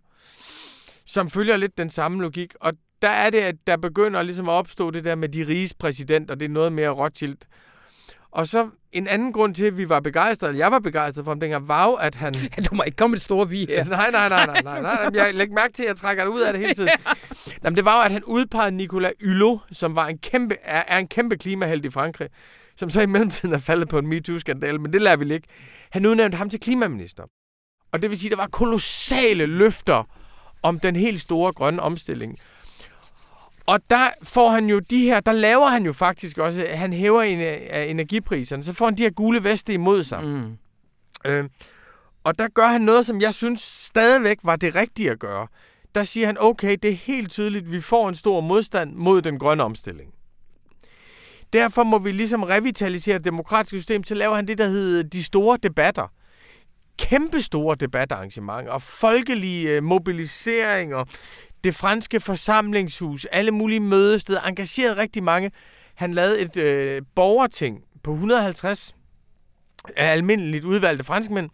[1.06, 2.54] som følger lidt den samme logik.
[2.60, 5.74] Og der er det, at der begynder ligesom at opstå det der med de riges
[5.74, 7.36] præsident, og det er noget mere Rothschild.
[8.30, 11.30] Og så en anden grund til, at vi var begejstrede, eller jeg var begejstret for
[11.30, 12.34] ham dengang, var jo, at han...
[12.70, 13.84] Du må ikke komme et stort vi her.
[13.84, 15.10] Nej, nej, nej, nej, nej, nej.
[15.14, 16.90] Jeg lægger mærke til, at jeg trækker det ud af det hele tiden.
[17.64, 20.98] Jamen, det var jo, at han udpegede Nicolas Hulot, som var en kæmpe, er, er
[20.98, 22.28] en kæmpe klimaheld i Frankrig,
[22.76, 25.48] som så i mellemtiden er faldet på en MeToo-skandal, men det lader vi ligge.
[25.90, 27.22] Han udnævnte ham til klimaminister.
[27.92, 30.04] Og det vil sige, at der var kolossale løfter
[30.62, 32.38] om den helt store grønne omstilling.
[33.68, 37.22] Og der får han jo de her, der laver han jo faktisk også, han hæver
[37.22, 37.40] en
[37.90, 40.24] energipriserne, så får han de her gule veste imod sig.
[40.24, 40.56] Mm.
[41.24, 41.44] Øh,
[42.24, 45.46] og der gør han noget, som jeg synes stadigvæk var det rigtige at gøre.
[45.94, 49.38] Der siger han, okay, det er helt tydeligt, vi får en stor modstand mod den
[49.38, 50.10] grønne omstilling.
[51.52, 55.24] Derfor må vi ligesom revitalisere det demokratiske system, så laver han det, der hedder de
[55.24, 56.12] store debatter.
[56.98, 61.04] Kæmpe store debatarrangementer, og folkelige øh, mobiliseringer,
[61.64, 65.50] det franske forsamlingshus, alle mulige mødesteder, engageret rigtig mange.
[65.94, 68.94] Han lavede et øh, borgerting på 150
[69.96, 71.50] af almindeligt udvalgte franskmænd,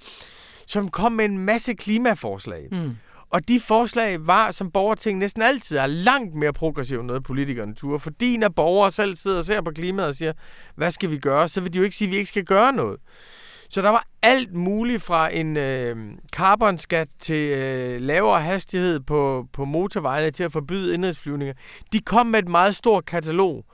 [0.67, 2.69] som kom med en masse klimaforslag.
[2.73, 2.97] Mm.
[3.31, 7.75] Og de forslag var, som borgerting næsten altid er langt mere progressive end noget politikerne
[7.75, 7.99] turer.
[7.99, 10.33] Fordi når borgere selv sidder og ser på klimaet og siger,
[10.77, 12.73] hvad skal vi gøre, så vil de jo ikke sige, at vi ikke skal gøre
[12.73, 13.01] noget.
[13.75, 15.97] Så der var alt muligt fra en øh,
[16.33, 21.55] carbonskat til øh, lavere hastighed på, på motorvejene til at forbyde indrigsflyvninger.
[21.93, 23.65] De kom med et meget stort katalog.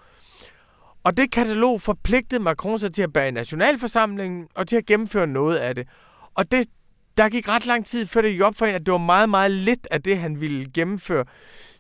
[1.05, 5.57] Og det katalog forpligtede Macron sig til at bære nationalforsamlingen og til at gennemføre noget
[5.57, 5.89] af det.
[6.35, 6.67] Og det,
[7.17, 9.29] der gik ret lang tid, før det gik op for hende, at det var meget,
[9.29, 11.25] meget lidt af det, han ville gennemføre.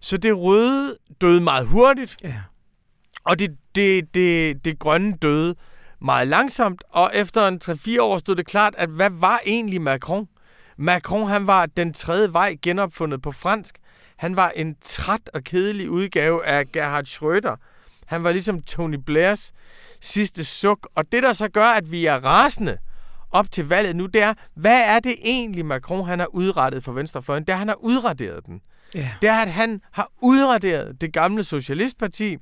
[0.01, 2.35] Så det røde døde meget hurtigt, Ja.
[3.25, 5.55] og det, det, det, det grønne døde
[6.03, 10.29] meget langsomt, og efter en 3-4 år stod det klart, at hvad var egentlig Macron?
[10.77, 13.75] Macron, han var den tredje vej genopfundet på fransk.
[14.17, 17.57] Han var en træt og kedelig udgave af Gerhard Schröder.
[18.07, 19.53] Han var ligesom Tony Blairs
[20.01, 20.89] sidste suk.
[20.95, 22.79] Og det, der så gør, at vi er rasende
[23.31, 26.93] op til valget nu, det er, hvad er det egentlig, Macron han har udrettet for
[26.93, 27.45] Venstrefløjen?
[27.45, 28.61] Det er, han har udraderet den.
[28.95, 29.11] Ja.
[29.23, 32.37] Det er, at han har udraderet det gamle Socialistparti,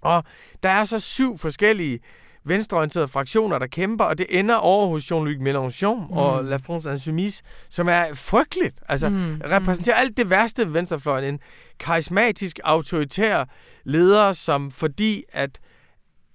[0.00, 0.24] og
[0.62, 2.00] der er så syv forskellige
[2.44, 6.16] venstreorienterede fraktioner, der kæmper, og det ender over hos Jean-Luc Mélenchon mm.
[6.16, 8.80] og La France Insoumise, som er frygteligt.
[8.88, 9.40] Altså, mm.
[9.50, 11.34] repræsenterer alt det værste ved venstrefløjen.
[11.34, 11.40] En
[11.78, 13.44] karismatisk, autoritær
[13.84, 15.58] leder, som fordi at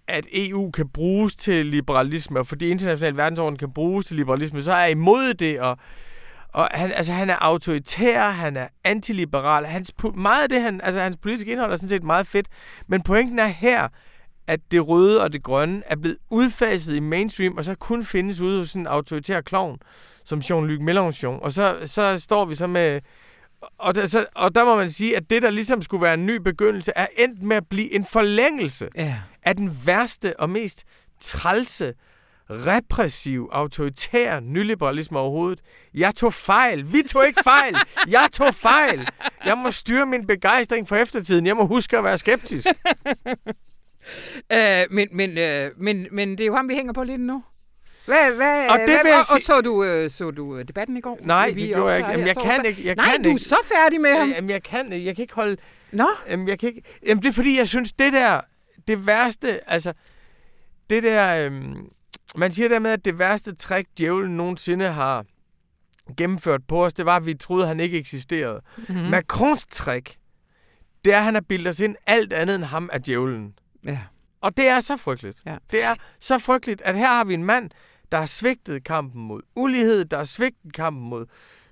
[0.07, 4.71] at EU kan bruges til liberalisme, og fordi international verdensorden kan bruges til liberalisme, så
[4.71, 5.77] er jeg imod det, og,
[6.53, 9.65] og han, altså, han er autoritær, han er antiliberal.
[9.65, 12.47] Hans, meget af det, han, altså, hans politiske indhold er sådan set meget fedt,
[12.87, 13.87] men pointen er her,
[14.47, 18.39] at det røde og det grønne er blevet udfaset i mainstream, og så kun findes
[18.39, 19.77] ude hos sådan en autoritær klovn,
[20.25, 21.41] som Jean-Luc Mélenchon.
[21.41, 23.01] Og så, så står vi så med...
[23.77, 26.25] Og der, så, og der må man sige, at det, der ligesom skulle være en
[26.25, 29.15] ny begyndelse, er endt med at blive en forlængelse Ja.
[29.43, 30.83] af den værste og mest
[31.19, 31.93] trælse,
[32.49, 35.61] repressiv, autoritær nyliberalisme overhovedet.
[35.93, 36.93] Jeg tog fejl.
[36.93, 37.75] Vi tog ikke fejl.
[38.07, 39.07] Jeg tog fejl.
[39.45, 41.45] Jeg må styre min begejstring for eftertiden.
[41.47, 42.67] Jeg må huske at være skeptisk.
[44.53, 47.43] Øh, men, men, øh, men, men det er jo ham, vi hænger på lidt nu.
[48.05, 50.97] Hvad, hvad, Og det hvad, vil jeg og, så du, øh, så du øh, debatten
[50.97, 51.19] i går?
[51.21, 52.09] Nej, Vi det gjorde jeg ikke.
[52.11, 52.65] Jamen, jeg kan torsdag.
[52.69, 52.85] ikke.
[52.85, 53.45] Jeg Nej, kan du er ikke.
[53.45, 54.29] så færdig med ham.
[54.29, 55.57] Jamen, jeg kan, jeg kan ikke holde...
[55.91, 56.81] Nå, Jamen, jeg kan ikke...
[57.07, 58.41] Jamen, det er fordi, jeg synes, det der...
[58.87, 59.69] Det værste...
[59.71, 59.93] Altså,
[60.89, 61.45] det der...
[61.45, 61.75] Øhm,
[62.35, 65.25] man siger der med, at det værste trick, djævlen nogensinde har
[66.17, 68.61] gennemført på os, det var, at vi troede, han ikke eksisterede.
[68.77, 68.97] Mhm.
[68.97, 69.03] Mm.
[69.03, 70.15] Macrons trick,
[71.05, 73.53] det er, at han har bildet os ind alt andet end ham af djævlen.
[73.85, 73.99] Ja.
[74.41, 75.41] Og det er så frygteligt.
[75.45, 75.57] Ja.
[75.71, 77.69] Det er så frygteligt, at her har vi en mand,
[78.11, 81.25] der har svigtet kampen mod ulighed, der har svigtet kampen mod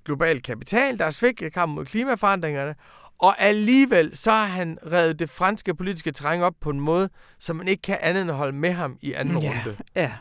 [0.06, 2.76] global kapital, der har svigtet kampen mod klimaforandringerne,
[3.20, 7.56] og alligevel så har han reddet det franske politiske terræn op på en måde, som
[7.56, 9.50] man ikke kan andet end holde med ham i anden Ja.
[9.50, 9.78] runde.
[9.96, 10.12] ja.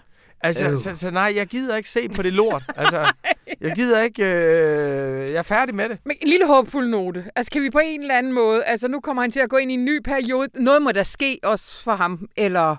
[0.44, 2.62] Altså, så, så nej, jeg gider ikke se på det lort.
[2.76, 3.12] Altså,
[3.61, 4.24] jeg gider ikke...
[4.24, 5.98] Øh, jeg er færdig med det.
[6.04, 7.24] Men en lille håbfuld note.
[7.37, 8.64] Altså, kan vi på en eller anden måde...
[8.64, 10.48] Altså, nu kommer han til at gå ind i en ny periode.
[10.54, 12.76] Noget må der ske også for ham, eller...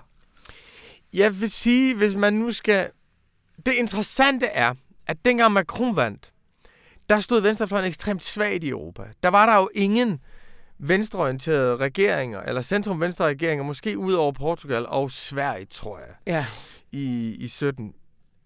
[1.14, 2.88] Jeg vil sige, hvis man nu skal...
[3.66, 4.74] Det interessante er,
[5.06, 6.32] at dengang Macron vandt,
[7.08, 9.02] der stod venstrefløjen ekstremt svagt i Europa.
[9.22, 10.20] Der var der jo ingen
[10.78, 16.46] venstreorienterede regeringer, eller centrum-venstre regeringer, måske ud over Portugal og Sverige, tror jeg, Ja.
[16.92, 17.92] I, i 17.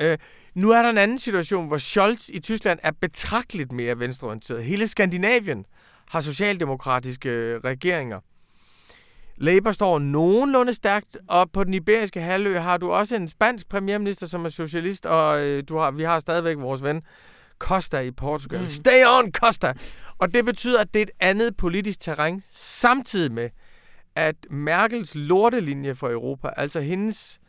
[0.01, 0.19] Øh,
[0.55, 4.65] nu er der en anden situation, hvor Scholz i Tyskland er betragteligt mere venstreorienteret.
[4.65, 5.65] Hele Skandinavien
[6.09, 8.21] har socialdemokratiske øh, regeringer.
[9.37, 14.27] Labour står nogenlunde stærkt, og på den iberiske halvø har du også en spansk premierminister,
[14.27, 17.03] som er socialist, og øh, du har, vi har stadigvæk vores ven
[17.59, 18.59] Costa i Portugal.
[18.59, 18.63] Mm.
[18.63, 18.67] Mm.
[18.67, 19.73] Stay on, Costa!
[20.19, 23.51] Og det betyder, at det er et andet politisk terræn, samtidig med,
[24.15, 27.41] at Merkels lortelinje for Europa, altså hendes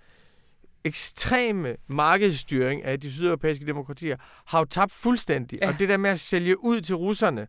[0.83, 5.59] ekstreme markedsstyring af de sydeuropæiske demokratier, har jo tabt fuldstændig.
[5.61, 5.67] Ja.
[5.67, 7.47] Og det der med at sælge ud til russerne,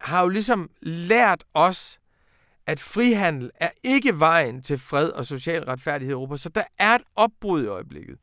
[0.00, 1.98] har jo ligesom lært os,
[2.66, 6.36] at frihandel er ikke vejen til fred og social retfærdighed i Europa.
[6.36, 8.18] Så der er et opbrud i øjeblikket.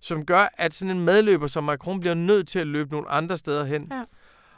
[0.00, 3.36] som gør, at sådan en medløber som Macron bliver nødt til at løbe nogle andre
[3.36, 3.88] steder hen.
[3.90, 4.04] Ja.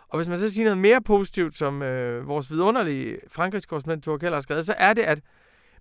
[0.08, 4.18] Og hvis man så siger noget mere positivt, som øh, vores vidunderlige Frankrigs korrespondent Thor
[4.18, 5.20] Keller har skrevet, så er det, at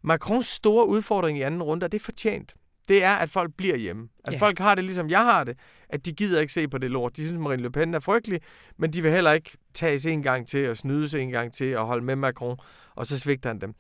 [0.02, 2.56] Macrons store udfordring i anden runde, og det er fortjent,
[2.92, 4.08] det er, at folk bliver hjemme.
[4.26, 4.38] At Ja.
[4.38, 5.58] folk har det, ligesom jeg har det,
[5.90, 7.18] at de gider ikke se på det lort.
[7.18, 8.42] De synes, Marine Le Pen er frygtelig,
[8.78, 11.86] men de vil heller ikke tages en gang til og snydes en gang til og
[11.86, 12.58] holde med Macron,
[12.96, 13.74] og så svigter han dem.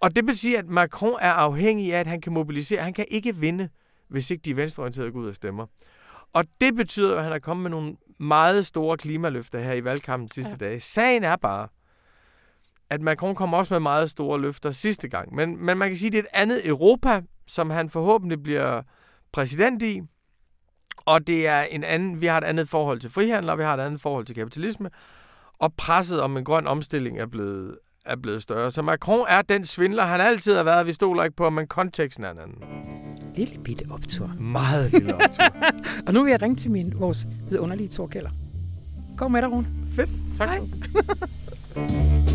[0.00, 2.82] Og det vil sige, at Macron er afhængig af, at han kan mobilisere.
[2.82, 3.68] Han kan ikke vinde,
[4.08, 5.66] hvis ikke de venstreorienterede går ud og stemmer.
[6.32, 10.28] Og det betyder, at han er kommet med nogle meget store klimaløfter her i valgkampen
[10.28, 10.66] sidste ja.
[10.66, 10.80] dage.
[10.80, 11.68] Sagen er bare,
[12.90, 15.34] at Macron kom også med meget store løfter sidste gang.
[15.34, 18.82] Men, men man kan sige, at det er et andet Europa, som han forhåbentlig bliver
[19.32, 20.00] præsident i.
[20.96, 23.74] Og det er en anden, vi har et andet forhold til frihandel, og vi har
[23.74, 24.90] et andet forhold til kapitalisme.
[25.58, 28.70] Og presset om en grøn omstilling er blevet, er blevet større.
[28.70, 30.86] Så Macron er den svindler, han altid har været.
[30.86, 32.62] Vi stoler ikke på, men konteksten er en anden.
[33.34, 34.32] Lille bitte optur.
[34.38, 35.44] Meget lille optur.
[36.06, 38.10] Og nu vil jeg ringe til min, vores vidunderlige Thor.
[39.16, 39.66] Gå med dig, Rune.
[39.96, 40.10] Fedt.
[40.36, 40.48] Tak.
[40.48, 42.24] Hej.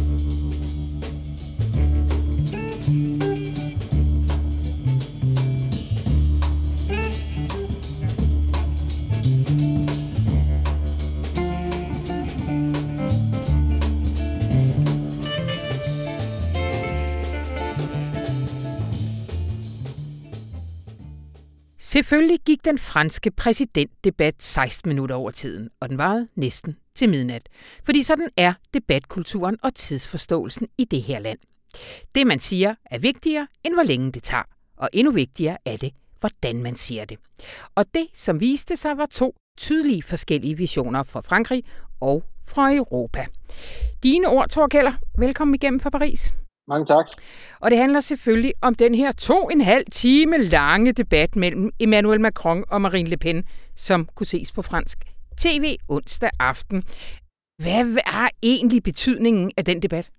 [21.91, 27.49] Selvfølgelig gik den franske præsidentdebat 16 minutter over tiden, og den varede næsten til midnat.
[27.83, 31.39] Fordi sådan er debatkulturen og tidsforståelsen i det her land.
[32.15, 34.43] Det, man siger, er vigtigere, end hvor længe det tager.
[34.77, 37.17] Og endnu vigtigere er det, hvordan man siger det.
[37.75, 41.63] Og det, som viste sig, var to tydelige forskellige visioner fra Frankrig
[41.99, 43.25] og fra Europa.
[44.03, 44.93] Dine ord, Thor Keller.
[45.17, 46.33] Velkommen igennem fra Paris.
[46.69, 47.07] Mange tak.
[47.59, 51.71] Og det handler selvfølgelig om den her to og en halv time lange debat mellem
[51.79, 53.43] Emmanuel Macron og Marine Le Pen,
[53.75, 54.97] som kunne ses på fransk
[55.37, 56.83] tv onsdag aften.
[57.63, 60.11] Hvad er egentlig betydningen af den debat?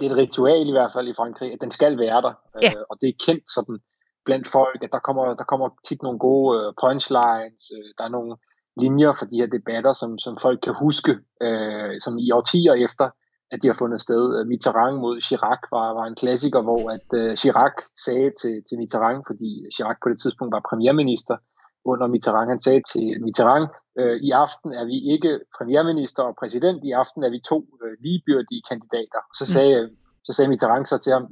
[0.00, 2.34] Det er et ritual i hvert fald i Frankrig, at den skal være der.
[2.62, 2.72] Ja.
[2.76, 3.78] Øh, og det er kendt sådan
[4.24, 8.08] blandt folk, at der kommer, der kommer tit nogle gode øh, punchlines, øh, der er
[8.08, 8.36] nogle
[8.80, 13.10] linjer for de her debatter, som, som folk kan huske, øh, som i årtier efter,
[13.52, 14.22] at de har fundet sted.
[14.36, 18.78] Øh, Mitterrand mod Chirac var, var en klassiker, hvor at øh, Chirac sagde til, til
[18.78, 21.36] Mitterrand, fordi Chirac på det tidspunkt var premierminister
[21.84, 23.66] under Mitterrand, han sagde til Mitterrand,
[23.98, 27.92] øh, i aften er vi ikke premierminister og præsident, i aften er vi to øh,
[28.04, 29.20] ligebyrdige kandidater.
[29.38, 29.96] Så sagde, mm.
[30.24, 31.26] så sagde Mitterrand så til ham,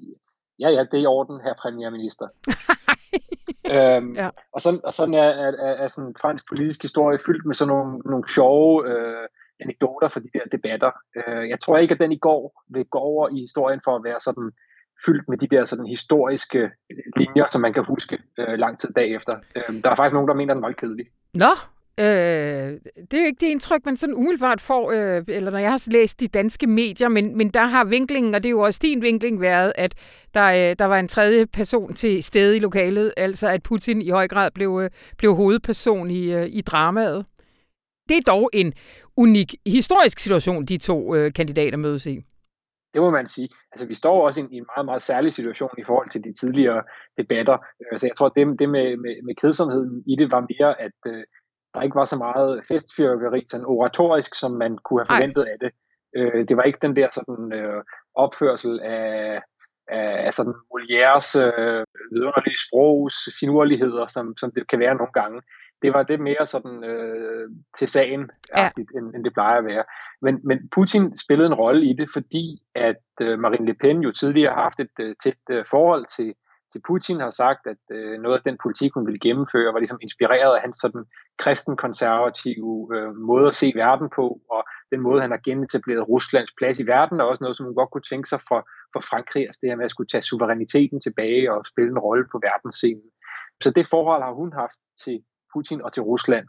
[0.59, 2.29] ja ja, det er i orden, her premierminister.
[3.75, 4.31] øhm, Ja.
[4.55, 7.75] Og sådan, og sådan er, er, er, er sådan fransk politisk historie fyldt med sådan
[7.75, 9.29] nogle, nogle sjove øh,
[9.61, 10.91] anekdoter for de der debatter.
[11.17, 14.05] Øh, jeg tror ikke, at den i går vil gå over i historien for at
[14.05, 14.51] være sådan
[15.07, 16.59] fyldt med de der sådan historiske
[16.91, 19.33] øh, linjer, som man kan huske øh, lang tid bagefter.
[19.57, 21.07] Øh, der er faktisk nogen, der mener, at den var kedelig.
[21.35, 21.53] Nå,
[22.01, 22.05] øh,
[23.11, 25.91] det er jo ikke det indtryk, man sådan umiddelbart får, øh, eller når jeg har
[25.91, 29.03] læst de danske medier, men, men der har vinklingen, og det er jo også din
[29.03, 29.95] vinkling, været, at
[30.35, 34.11] der, øh, der var en tredje person til stede i lokalet, altså at Putin i
[34.11, 37.25] høj grad blev, øh, blev hovedperson i, øh, i dramaet.
[38.09, 38.73] Det er dog en
[39.17, 42.17] unik historisk situation, de to øh, kandidater mødes i.
[42.95, 43.49] Det må man sige.
[43.73, 46.25] Altså, vi står også i en, i en meget, meget særlig situation i forhold til
[46.25, 46.83] de tidligere
[47.19, 47.59] debatter.
[47.81, 50.81] Øh, Så jeg tror, at det, det med, med, med kedsomheden i det var mere,
[50.81, 51.25] at øh,
[51.75, 55.17] der ikke var så meget festfyrkeri, sådan oratorisk, som man kunne have Ej.
[55.17, 55.71] forventet af det.
[56.17, 57.83] Øh, det var ikke den der sådan øh,
[58.15, 59.43] opførsel af,
[59.89, 65.41] af, af sådan Molières øh, vidunderlige sprogs finurligheder, som, som det kan være nogle gange.
[65.85, 68.71] Det var det mere sådan øh, til sagen Ja.
[68.97, 69.85] end, end det plejer at være.
[70.23, 72.45] Men, men Putin spillede en rolle i det, fordi
[72.75, 76.35] at øh, Marine Le Pen jo tidligere har haft et øh, tæt øh, forhold til,
[76.73, 79.99] til Putin, har sagt, at øh, noget af den politik, hun ville gennemføre, var ligesom
[80.03, 81.05] inspireret af hans sådan
[81.39, 86.79] kristenkonservative øh, måde at se verden på, og den måde, han har genetableret Ruslands plads
[86.81, 88.61] i verden, er også noget, som hun godt kunne tænke sig for,
[88.93, 92.25] for Frankrig, altså det her med at skulle tage suveræniteten tilbage og spille en rolle
[92.33, 93.11] på verdensscenen.
[93.63, 95.17] Så det forhold har hun haft til
[95.55, 96.47] Putin og til Rusland.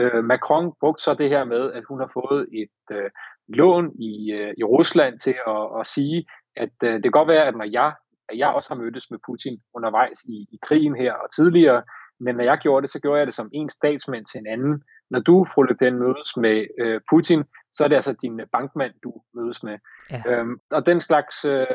[0.00, 3.10] Øh, Macron brugte så det her med, at hun har fået et øh,
[3.48, 7.46] lån i, øh, i Rusland til at, at sige, at øh, det kan godt være,
[7.46, 7.92] at når jeg,
[8.28, 11.82] at jeg også har mødtes med Putin undervejs i, i krigen her og tidligere,
[12.20, 14.82] men når jeg gjorde det, så gjorde jeg det som en statsmand til en anden.
[15.10, 18.92] Når du, fru Le Pen, mødes med øh, Putin, så er det altså din bankmand,
[19.04, 19.78] du mødes med.
[20.10, 20.22] Ja.
[20.26, 21.66] Øhm, og den slags øh,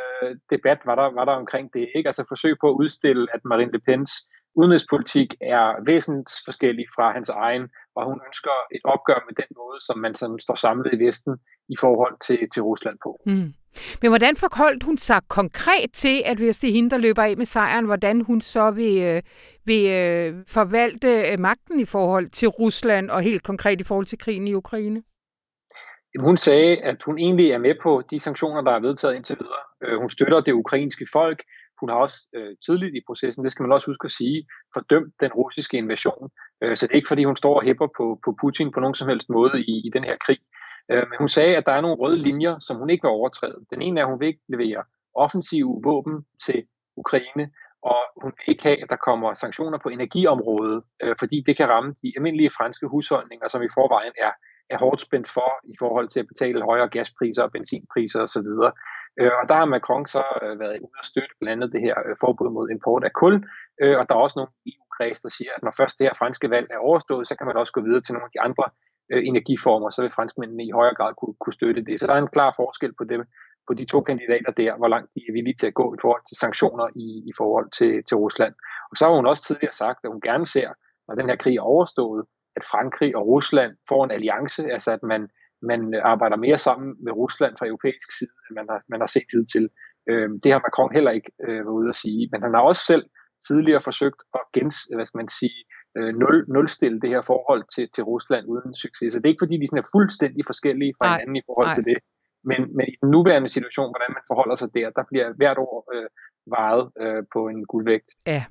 [0.50, 1.90] debat var der, var der omkring det.
[1.96, 2.08] ikke?
[2.08, 4.12] Altså forsøg på at udstille, at Marine Le Pens
[4.56, 9.78] udenrigspolitik er væsentligt forskellig fra hans egen, og hun ønsker et opgør med den måde,
[9.86, 11.34] som man som står samlet i Vesten
[11.70, 13.22] i forhold til, til Rusland på.
[13.26, 13.54] Mm.
[14.02, 17.38] Men hvordan forholdt hun sig konkret til, at hvis det er hende, der løber af
[17.38, 19.22] med sejren, hvordan hun så vil, øh,
[19.66, 24.18] vil øh, forvalte øh, magten i forhold til Rusland, og helt konkret i forhold til
[24.18, 25.04] krigen i Ukraine?
[26.20, 29.98] Hun sagde, at hun egentlig er med på de sanktioner, der er vedtaget indtil videre.
[30.00, 31.44] Hun støtter det ukrainske folk.
[31.80, 35.14] Hun har også øh, tidligt i processen, det skal man også huske at sige, fordømt
[35.20, 36.30] den russiske invasion.
[36.62, 38.96] Øh, så det er ikke, fordi hun står og hæpper på, på Putin på nogen
[38.96, 40.40] som helst måde i, i den her krig.
[40.92, 43.66] Øh, men hun sagde, at der er nogle røde linjer, som hun ikke vil overtræde.
[43.70, 44.84] Den ene er, at hun vil ikke levere
[45.16, 46.64] offensive våben til
[46.98, 51.58] Ukraine, og hun vil ikke have, at der kommer sanktioner på energiområdet, øh, fordi det
[51.58, 54.32] kan ramme de almindelige franske husholdninger, som i forvejen er,
[54.70, 58.50] er hårdt spændt for i forhold til at betale højere gaspriser og benzinpriser osv.
[59.20, 61.96] Øh, og der har Macron så øh, været ude at støtte blandt andet det her
[62.06, 63.36] øh, forbud mod import af kul,
[63.82, 66.50] øh, og der er også nogle EU-kreds, der siger, at når først det her franske
[66.50, 68.66] valg er overstået, så kan man også gå videre til nogle af de andre
[69.12, 72.00] øh, energiformer, så vil franskmændene i højere grad kunne, kunne støtte det.
[72.00, 73.22] Så der er en klar forskel på dem,
[73.68, 76.24] på de to kandidater der, hvor langt de er villige til at gå i forhold
[76.30, 78.54] til sanktioner i, i forhold til, til Rusland.
[78.92, 80.70] Og så har hun også tidligere sagt, at hun gerne ser,
[81.08, 85.04] når den her krig er overstået, at Frankrig og Rusland får en alliance, altså at
[85.04, 85.30] man,
[85.72, 85.82] man
[86.14, 89.66] arbejder mere sammen med Rusland fra europæisk side, end man har, man har set hidtil.
[90.10, 92.84] Øh, det har Macron heller ikke øh, været ude at sige, men han har også
[92.92, 93.06] selv
[93.48, 95.60] tidligere forsøgt at gens, hvad skal man sige,
[95.98, 99.10] øh, nul, nulstille det her forhold til, til Rusland uden succes.
[99.14, 101.78] Så det er ikke fordi, de sådan er fuldstændig forskellige fra hinanden i forhold Ej.
[101.78, 102.00] til det.
[102.50, 105.76] Men, men i den nuværende situation, hvordan man forholder sig der, der bliver hvert år
[105.94, 106.08] øh,
[106.56, 108.10] vejet øh, på en guldvægt.
[108.34, 108.44] Ja,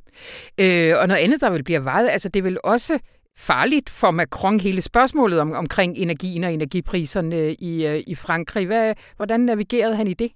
[0.63, 2.95] øh, og noget andet, der vil blive vejet, altså det vil også
[3.39, 8.67] farligt for Macron, hele spørgsmålet om, omkring energien og energipriserne øh, i, øh, i Frankrig.
[8.67, 10.33] Hvad, hvordan navigerede han i det?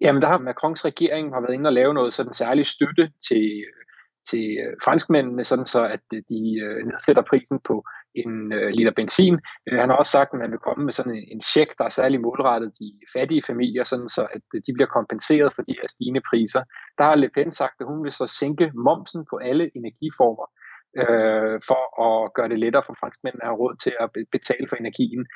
[0.00, 3.64] Jamen, der har Macrons regering har været inde og lave noget sådan særlig støtte til,
[4.30, 6.40] til øh, franskmændene, sådan så at de
[6.84, 7.84] nedsætter prisen på
[8.14, 9.40] en liter benzin.
[9.68, 12.20] Han har også sagt, at man vil komme med sådan en, check, der er særlig
[12.20, 16.62] målrettet de fattige familier, sådan så at de bliver kompenseret for de her stigende priser.
[16.98, 20.46] Der har Le Pen sagt, at hun vil så sænke momsen på alle energiformer
[20.96, 24.76] øh, for at gøre det lettere for franskmændene at have råd til at betale for
[24.76, 25.26] energien.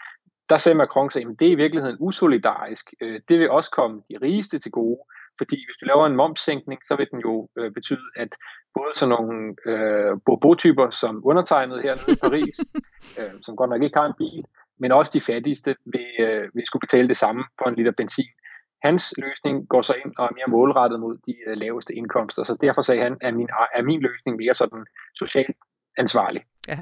[0.51, 2.95] Der sagde Macron at det er i virkeligheden usolidarisk.
[3.01, 5.01] Øh, det vil også komme de rigeste til gode,
[5.39, 8.33] fordi hvis du laver en momssænkning, så vil den jo øh, betyde, at
[8.75, 12.57] både sådan nogle øh, bobo-typer som undertegnet her i Paris,
[13.19, 14.45] øh, som godt nok ikke har en bil,
[14.81, 18.33] men også de fattigste vil, øh, vil skulle betale det samme for en liter benzin.
[18.83, 22.57] Hans løsning går så ind og er mere målrettet mod de øh, laveste indkomster, så
[22.61, 25.57] derfor sagde han, at min, er min løsning mere sådan socialt
[25.99, 26.43] ansvarlig.
[26.69, 26.79] Ja.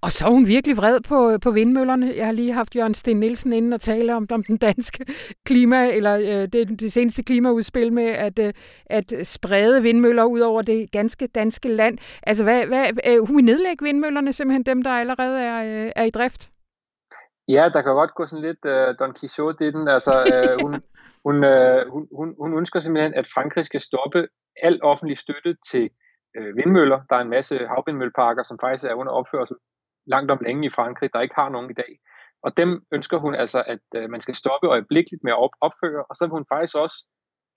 [0.00, 2.12] Og så er hun virkelig vred på, på vindmøllerne.
[2.16, 5.06] Jeg har lige haft Jørgen Sten Nielsen inden og tale om, om den danske
[5.46, 8.52] klima, eller øh, det, det seneste klimaudspil med at, øh,
[8.86, 11.98] at sprede vindmøller ud over det ganske danske land.
[12.22, 16.04] Altså, hvad, hvad, øh, hun vil nedlægge vindmøllerne, simpelthen dem, der allerede er, øh, er
[16.04, 16.50] i drift?
[17.48, 19.88] Ja, der kan godt gå sådan lidt øh, Don Quixote i den.
[19.88, 20.82] Altså, øh, hun,
[21.24, 24.28] hun, øh, hun, hun, hun ønsker simpelthen, at Frankrig skal stoppe
[24.62, 25.90] al offentlig støtte til
[26.36, 27.00] øh, vindmøller.
[27.08, 29.56] Der er en masse havvindmølleparker, som faktisk er under opførsel
[30.06, 31.92] langt om længe i Frankrig, der ikke har nogen i dag.
[32.42, 36.04] Og dem ønsker hun altså, at øh, man skal stoppe øjeblikkeligt med at op- opføre,
[36.08, 36.98] og så vil hun faktisk også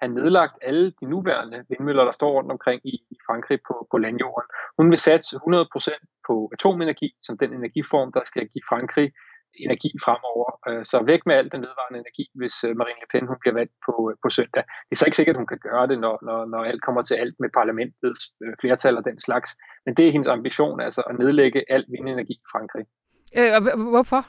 [0.02, 3.98] have nedlagt alle de nuværende vindmøller, der står rundt omkring i, i Frankrig på, på
[3.98, 4.48] landjorden.
[4.78, 9.12] Hun vil satse 100% på atomenergi som den energiform, der skal give Frankrig
[9.66, 10.50] energi fremover.
[10.70, 13.58] Øh, så væk med al den vedvarende energi, hvis øh, Marine Le Pen hun bliver
[13.60, 14.64] valgt på, øh, på søndag.
[14.88, 17.02] Det er så ikke sikkert, at hun kan gøre det, når, når, når alt kommer
[17.04, 18.22] til alt med parlamentets
[18.62, 19.50] flertal og den slags.
[19.86, 22.86] Men det er hendes ambition, altså at nedlægge al vindenergi i Frankrig.
[23.40, 23.52] Øh,
[23.94, 24.22] hvorfor?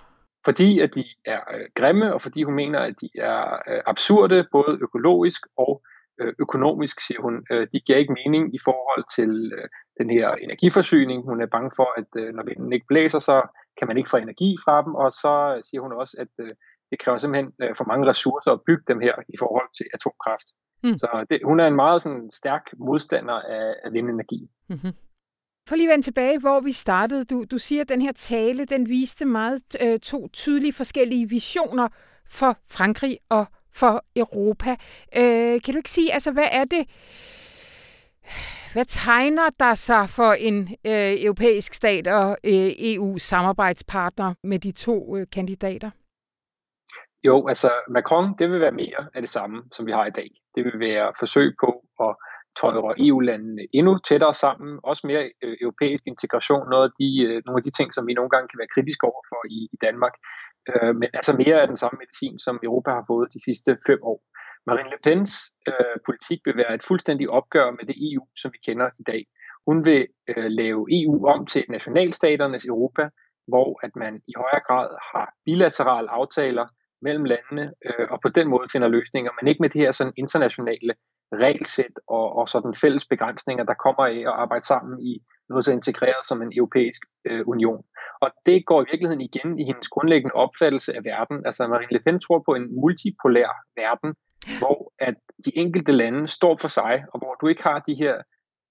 [0.48, 1.40] Fordi at de er
[1.74, 3.42] grimme, og fordi hun mener, at de er
[3.86, 5.95] absurde, både økologisk og øh,
[6.38, 7.34] økonomisk, siger hun.
[7.50, 9.68] Øh, de giver ikke mening i forhold til øh,
[10.00, 11.24] den her energiforsyning.
[11.24, 13.36] Hun er bange for, at øh, når vinden ikke blæser, så
[13.78, 16.52] kan man ikke få energi fra dem, og så siger hun også, at øh,
[16.90, 20.48] det kræver simpelthen øh, for mange ressourcer at bygge dem her i forhold til atomkraft.
[20.84, 20.98] Mm.
[20.98, 24.40] Så det, hun er en meget sådan, stærk modstander af, af vindenergi.
[24.68, 24.92] Mm-hmm.
[25.68, 27.24] For lige at vende tilbage, hvor vi startede.
[27.24, 31.88] Du, du siger, at den her tale, den viste meget øh, to tydelige forskellige visioner
[32.28, 33.46] for Frankrig og
[33.76, 34.70] for Europa.
[35.16, 36.84] Øh, kan du ikke sige, altså hvad er det,
[38.72, 45.16] hvad tegner der sig for en øh, europæisk stat og øh, EU-samarbejdspartner med de to
[45.16, 45.90] øh, kandidater?
[47.24, 50.30] Jo, altså Macron, det vil være mere af det samme, som vi har i dag.
[50.54, 51.70] Det vil være forsøg på
[52.00, 52.16] at
[52.74, 57.58] føjer EU-landene endnu tættere sammen, også mere øh, europæisk integration, noget af de, øh, nogle
[57.60, 60.14] af de ting, som vi nogle gange kan være kritiske over for i, i Danmark.
[60.70, 64.00] Øh, men altså mere af den samme medicin, som Europa har fået de sidste fem
[64.12, 64.20] år.
[64.66, 65.32] Marine Le Pens
[65.68, 69.22] øh, politik vil være et fuldstændigt opgør med det EU, som vi kender i dag.
[69.66, 73.04] Hun vil øh, lave EU om til nationalstaternes Europa,
[73.48, 76.66] hvor at man i højere grad har bilaterale aftaler
[77.02, 80.12] mellem landene, øh, og på den måde finder løsninger, men ikke med det her sådan
[80.16, 80.94] internationale
[81.32, 85.72] regelsæt og, og sådan fælles begrænsninger, der kommer af at arbejde sammen i noget så
[85.72, 87.84] integreret som en europæisk øh, union.
[88.20, 91.46] Og det går i virkeligheden igen i hendes grundlæggende opfattelse af verden.
[91.46, 94.14] Altså Marine Le Pen tror på en multipolær verden,
[94.58, 98.14] hvor at de enkelte lande står for sig, og hvor du ikke har de her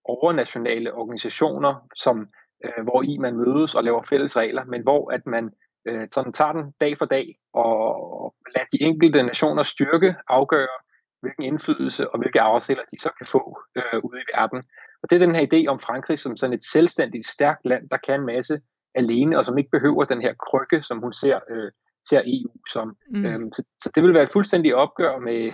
[0.06, 2.28] overnationale organisationer, som
[2.66, 5.52] øh, hvor i man mødes og laver fælles regler, men hvor at man
[5.86, 10.78] øh, sådan tager den dag for dag og, lader de enkelte nationers styrke afgøre,
[11.22, 14.64] hvilken indflydelse og hvilke aftaler de så kan få øh, ude i verden.
[15.04, 17.98] Og det er den her idé om Frankrig som sådan et selvstændigt, stærkt land, der
[17.98, 18.62] kan en masse
[18.96, 21.72] alene, og som ikke behøver den her krykke, som hun ser, øh,
[22.10, 22.98] ser EU som.
[23.10, 23.26] Mm.
[23.26, 25.52] Øhm, så, så det vil være et fuldstændigt opgør med,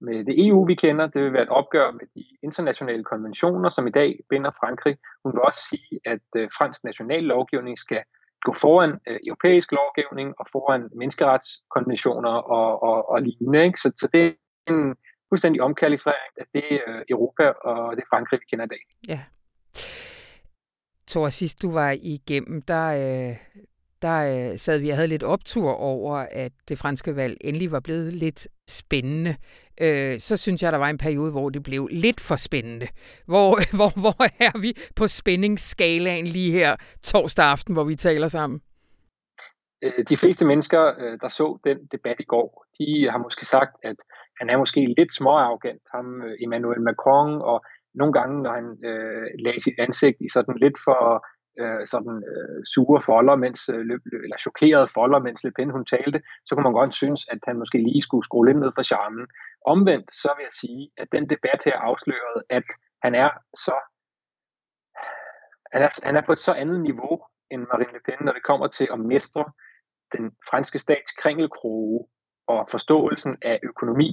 [0.00, 1.06] med det EU, vi kender.
[1.06, 4.96] Det vil være et opgør med de internationale konventioner, som i dag binder Frankrig.
[5.24, 8.02] Hun vil også sige, at øh, fransk national lovgivning skal
[8.46, 13.64] gå foran øh, europæisk lovgivning og foran menneskeretskonventioner og, og, og lignende.
[13.64, 13.80] Ikke?
[13.80, 14.32] Så, så det er
[14.74, 14.96] en
[15.28, 18.82] fuldstændig omkalibrering af det øh, Europa og det Frankrig, vi kender i dag.
[19.08, 19.20] Ja.
[21.10, 23.36] Thor, sidst du var igennem, der, øh,
[24.02, 27.80] der øh, sad vi og havde lidt optur over, at det franske valg endelig var
[27.80, 29.36] blevet lidt spændende.
[29.80, 32.88] Øh, så synes jeg, der var en periode, hvor det blev lidt for spændende.
[33.26, 38.60] Hvor, hvor, hvor er vi på spændingsskalaen lige her torsdag aften, hvor vi taler sammen?
[39.84, 43.72] Øh, de fleste mennesker, øh, der så den debat i går, de har måske sagt,
[43.82, 43.96] at
[44.40, 49.26] han er måske lidt småarrogant, ham øh, Emmanuel Macron, og nogle gange, når han øh,
[49.44, 51.26] lagde sit ansigt i sådan lidt for
[51.62, 53.80] øh, sådan øh, sure folder, mens, øh,
[54.26, 57.58] eller chokerede folder, mens Le Pen hun talte, så kunne man godt synes, at han
[57.58, 59.26] måske lige skulle skrue lidt ned for charmen.
[59.66, 62.66] Omvendt, så vil jeg sige, at den debat her afslørede, at
[63.02, 63.76] han er så
[65.72, 67.14] han er, han er på et så andet niveau
[67.50, 69.44] end Marine Le Pen, når det kommer til at mestre
[70.16, 72.06] den franske stats kringelkroge
[72.46, 74.10] og forståelsen af økonomi,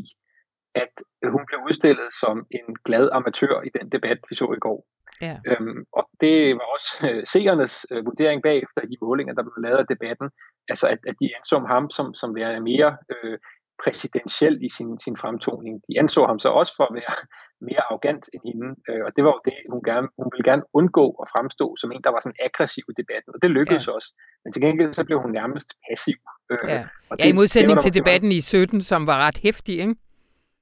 [0.76, 0.94] at
[1.30, 4.86] hun blev udstillet som en glad amatør i den debat, vi så i går.
[5.22, 5.38] Ja.
[5.48, 9.78] Øhm, og det var også øh, seernes øh, vurdering bagefter de målinger, der blev lavet
[9.78, 10.30] af debatten,
[10.70, 13.38] altså at, at de anså ham som, som værende mere øh,
[13.84, 15.82] præsidentiel i sin, sin fremtoning.
[15.88, 17.16] De anså ham så også for at være
[17.68, 20.64] mere arrogant end hende, øh, og det var jo det, hun, gerne, hun ville gerne
[20.74, 23.92] undgå at fremstå som en, der var sådan aggressiv i debatten, og det lykkedes ja.
[23.98, 24.10] også.
[24.44, 26.20] Men til gengæld så blev hun nærmest passiv.
[26.52, 26.86] Øh, ja.
[27.10, 29.96] Og det, ja, i modsætning det til debatten i 17, som var ret hæftig, ikke?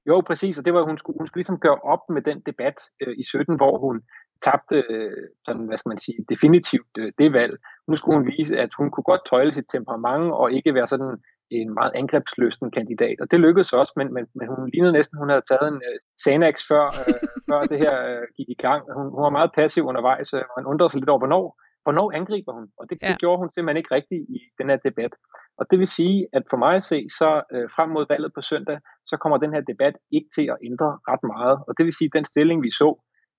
[0.10, 2.78] Jo, præcis, og det var, hun skulle, hun skulle ligesom gøre op med den debat
[3.02, 4.02] øh, i 17, hvor hun
[4.48, 7.54] tabte, øh, sådan, hvad skal man sige, definitivt øh, det valg.
[7.88, 11.18] Nu skulle hun vise, at hun kunne godt tøjle sit temperament og ikke være sådan
[11.52, 13.18] en meget angrebsløsten kandidat.
[13.22, 15.98] Og det lykkedes også, men, men, men hun lignede næsten, hun havde taget en uh,
[16.24, 17.20] Xanax før, uh,
[17.50, 18.82] før det her uh, gik i gang.
[18.98, 21.46] Hun, hun var meget passiv undervejs, og man undrede sig lidt over, hvornår,
[21.86, 22.68] hvornår angriber hun?
[22.80, 23.08] Og det, ja.
[23.08, 25.14] det gjorde hun simpelthen ikke rigtigt i den her debat.
[25.60, 28.42] Og det vil sige, at for mig at se, så uh, frem mod valget på
[28.42, 28.78] søndag,
[29.10, 31.58] så kommer den her debat ikke til at ændre ret meget.
[31.68, 32.90] Og det vil sige, at den stilling, vi så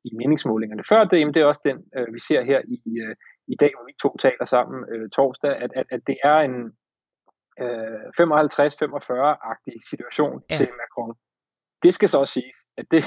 [0.04, 3.14] i meningsmålingerne før det, jamen det er også den, uh, vi ser her i, uh,
[3.52, 6.72] i dag, hvor vi to taler sammen uh, torsdag, at, at, at det er en,
[7.60, 10.56] øh, 55-45-agtig situation ja.
[10.56, 11.14] til Macron.
[11.82, 13.02] Det skal så også siges, at det,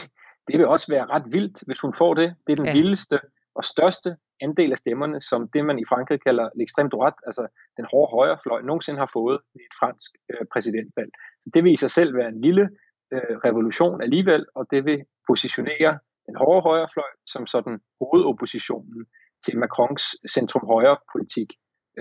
[0.48, 2.36] det vil også være ret vildt, hvis hun får det.
[2.48, 2.74] Det er den ja.
[2.74, 3.20] vildeste
[3.56, 7.86] og største andel af stemmerne, som det man i Frankrig kalder l'extreme droite, altså den
[7.92, 11.12] hårde højrefløj, nogensinde har fået i et fransk øh, præsidentvalg.
[11.54, 12.70] Det vil i sig selv være en lille
[13.14, 19.06] øh, revolution alligevel, og det vil positionere den hårde højrefløj som sådan hovedoppositionen
[19.46, 20.06] til Macrons
[20.36, 21.50] centrum-højre politik.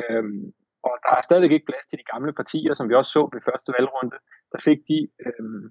[0.00, 0.44] Øhm,
[0.88, 3.40] og der er stadig ikke plads til de gamle partier, som vi også så ved
[3.48, 4.16] første valgrunde.
[4.52, 5.64] Der fik de øhm,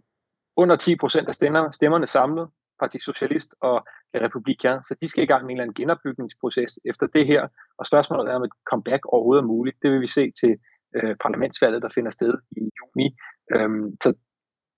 [0.55, 2.47] under 10 procent af stemmerne, stemmerne samlet,
[2.79, 3.85] Parti Socialist og
[4.25, 7.47] Republikan, så de skal i gang med en eller anden genopbygningsproces efter det her.
[7.79, 9.77] Og spørgsmålet er, om et comeback overhovedet er muligt.
[9.81, 10.53] Det vil vi se til
[10.95, 13.07] øh, parlamentsvalget, der finder sted i juni.
[13.55, 14.13] Øhm, så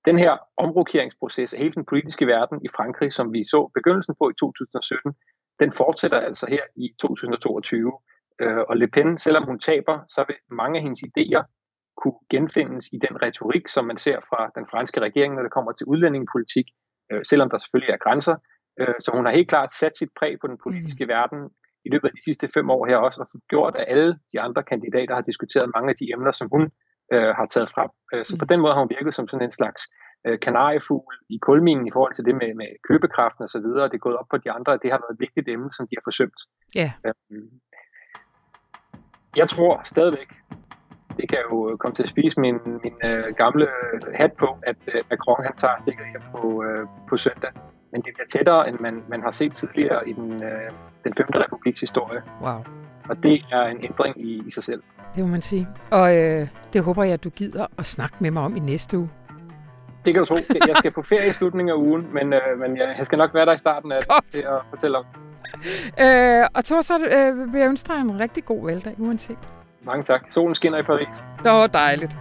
[0.06, 4.30] den her omrokeringsproces af hele den politiske verden i Frankrig, som vi så begyndelsen på
[4.30, 5.14] i 2017,
[5.60, 7.91] den fortsætter altså her i 2022.
[8.41, 11.43] Øh, og Le Pen, selvom hun taber, så vil mange af hendes idéer
[12.01, 15.72] kunne genfindes i den retorik, som man ser fra den franske regering, når det kommer
[15.72, 16.66] til udlændingepolitik,
[17.12, 18.36] øh, selvom der selvfølgelig er grænser.
[18.80, 21.10] Øh, så hun har helt klart sat sit præg på den politiske mm.
[21.10, 21.39] verden
[21.86, 24.64] i løbet af de sidste fem år her også, og gjort, at alle de andre
[24.64, 26.64] kandidater har diskuteret mange af de emner, som hun
[27.14, 27.89] øh, har taget frem.
[28.14, 28.47] Øh, så på mm.
[28.47, 29.82] den måde har hun virket som sådan en slags
[30.28, 33.86] øh, kanariefugl i kulminen i forhold til det med, med købekraften og så videre.
[33.89, 35.88] Det er gået op på de andre, at det har været et vigtigt emne, som
[35.88, 36.39] de har forsømt.
[36.76, 36.91] Ja.
[37.06, 37.14] Yeah.
[37.32, 37.43] Øh,
[39.36, 40.30] jeg tror stadigvæk,
[41.18, 43.68] det kan jo komme til at spise min, min øh, gamle
[44.14, 47.51] hat på, at øh, Macron han tager stikket her på, øh, på søndag.
[47.91, 50.72] Men det bliver tættere, end man, man har set tidligere i den, øh,
[51.03, 52.22] den femte republiks historie.
[52.41, 52.60] Wow.
[53.10, 54.84] Og det er en ændring i, i sig selv.
[55.16, 55.68] Det må man sige.
[55.91, 58.97] Og øh, det håber jeg, at du gider at snakke med mig om i næste
[58.97, 59.10] uge.
[60.06, 60.36] Det kan du tro.
[60.68, 63.45] Jeg skal på ferie i slutningen af ugen, men, øh, men jeg skal nok være
[63.45, 64.26] der i starten af Godt.
[64.32, 65.06] det at fortælle om.
[65.99, 69.38] Øh, og Thor, så øh, vil jeg ønske dig en rigtig god valgdag, uanset.
[69.84, 70.22] Mange tak.
[70.32, 71.08] Solen skinner i Paris.
[71.43, 72.18] Det var dejligt.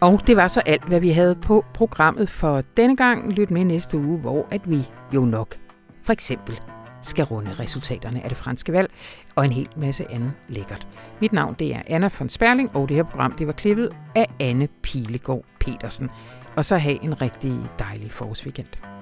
[0.00, 3.32] Og det var så alt, hvad vi havde på programmet for denne gang.
[3.32, 5.56] Lyt med næste uge, hvor at vi jo nok
[6.04, 6.60] for eksempel
[7.02, 8.90] skal runde resultaterne af det franske valg
[9.36, 10.86] og en hel masse andet lækkert.
[11.20, 14.26] Mit navn det er Anna von Sperling, og det her program det var klippet af
[14.40, 16.10] Anne Pilegaard Petersen.
[16.56, 18.93] Og så have en rigtig dejlig forårsweekend.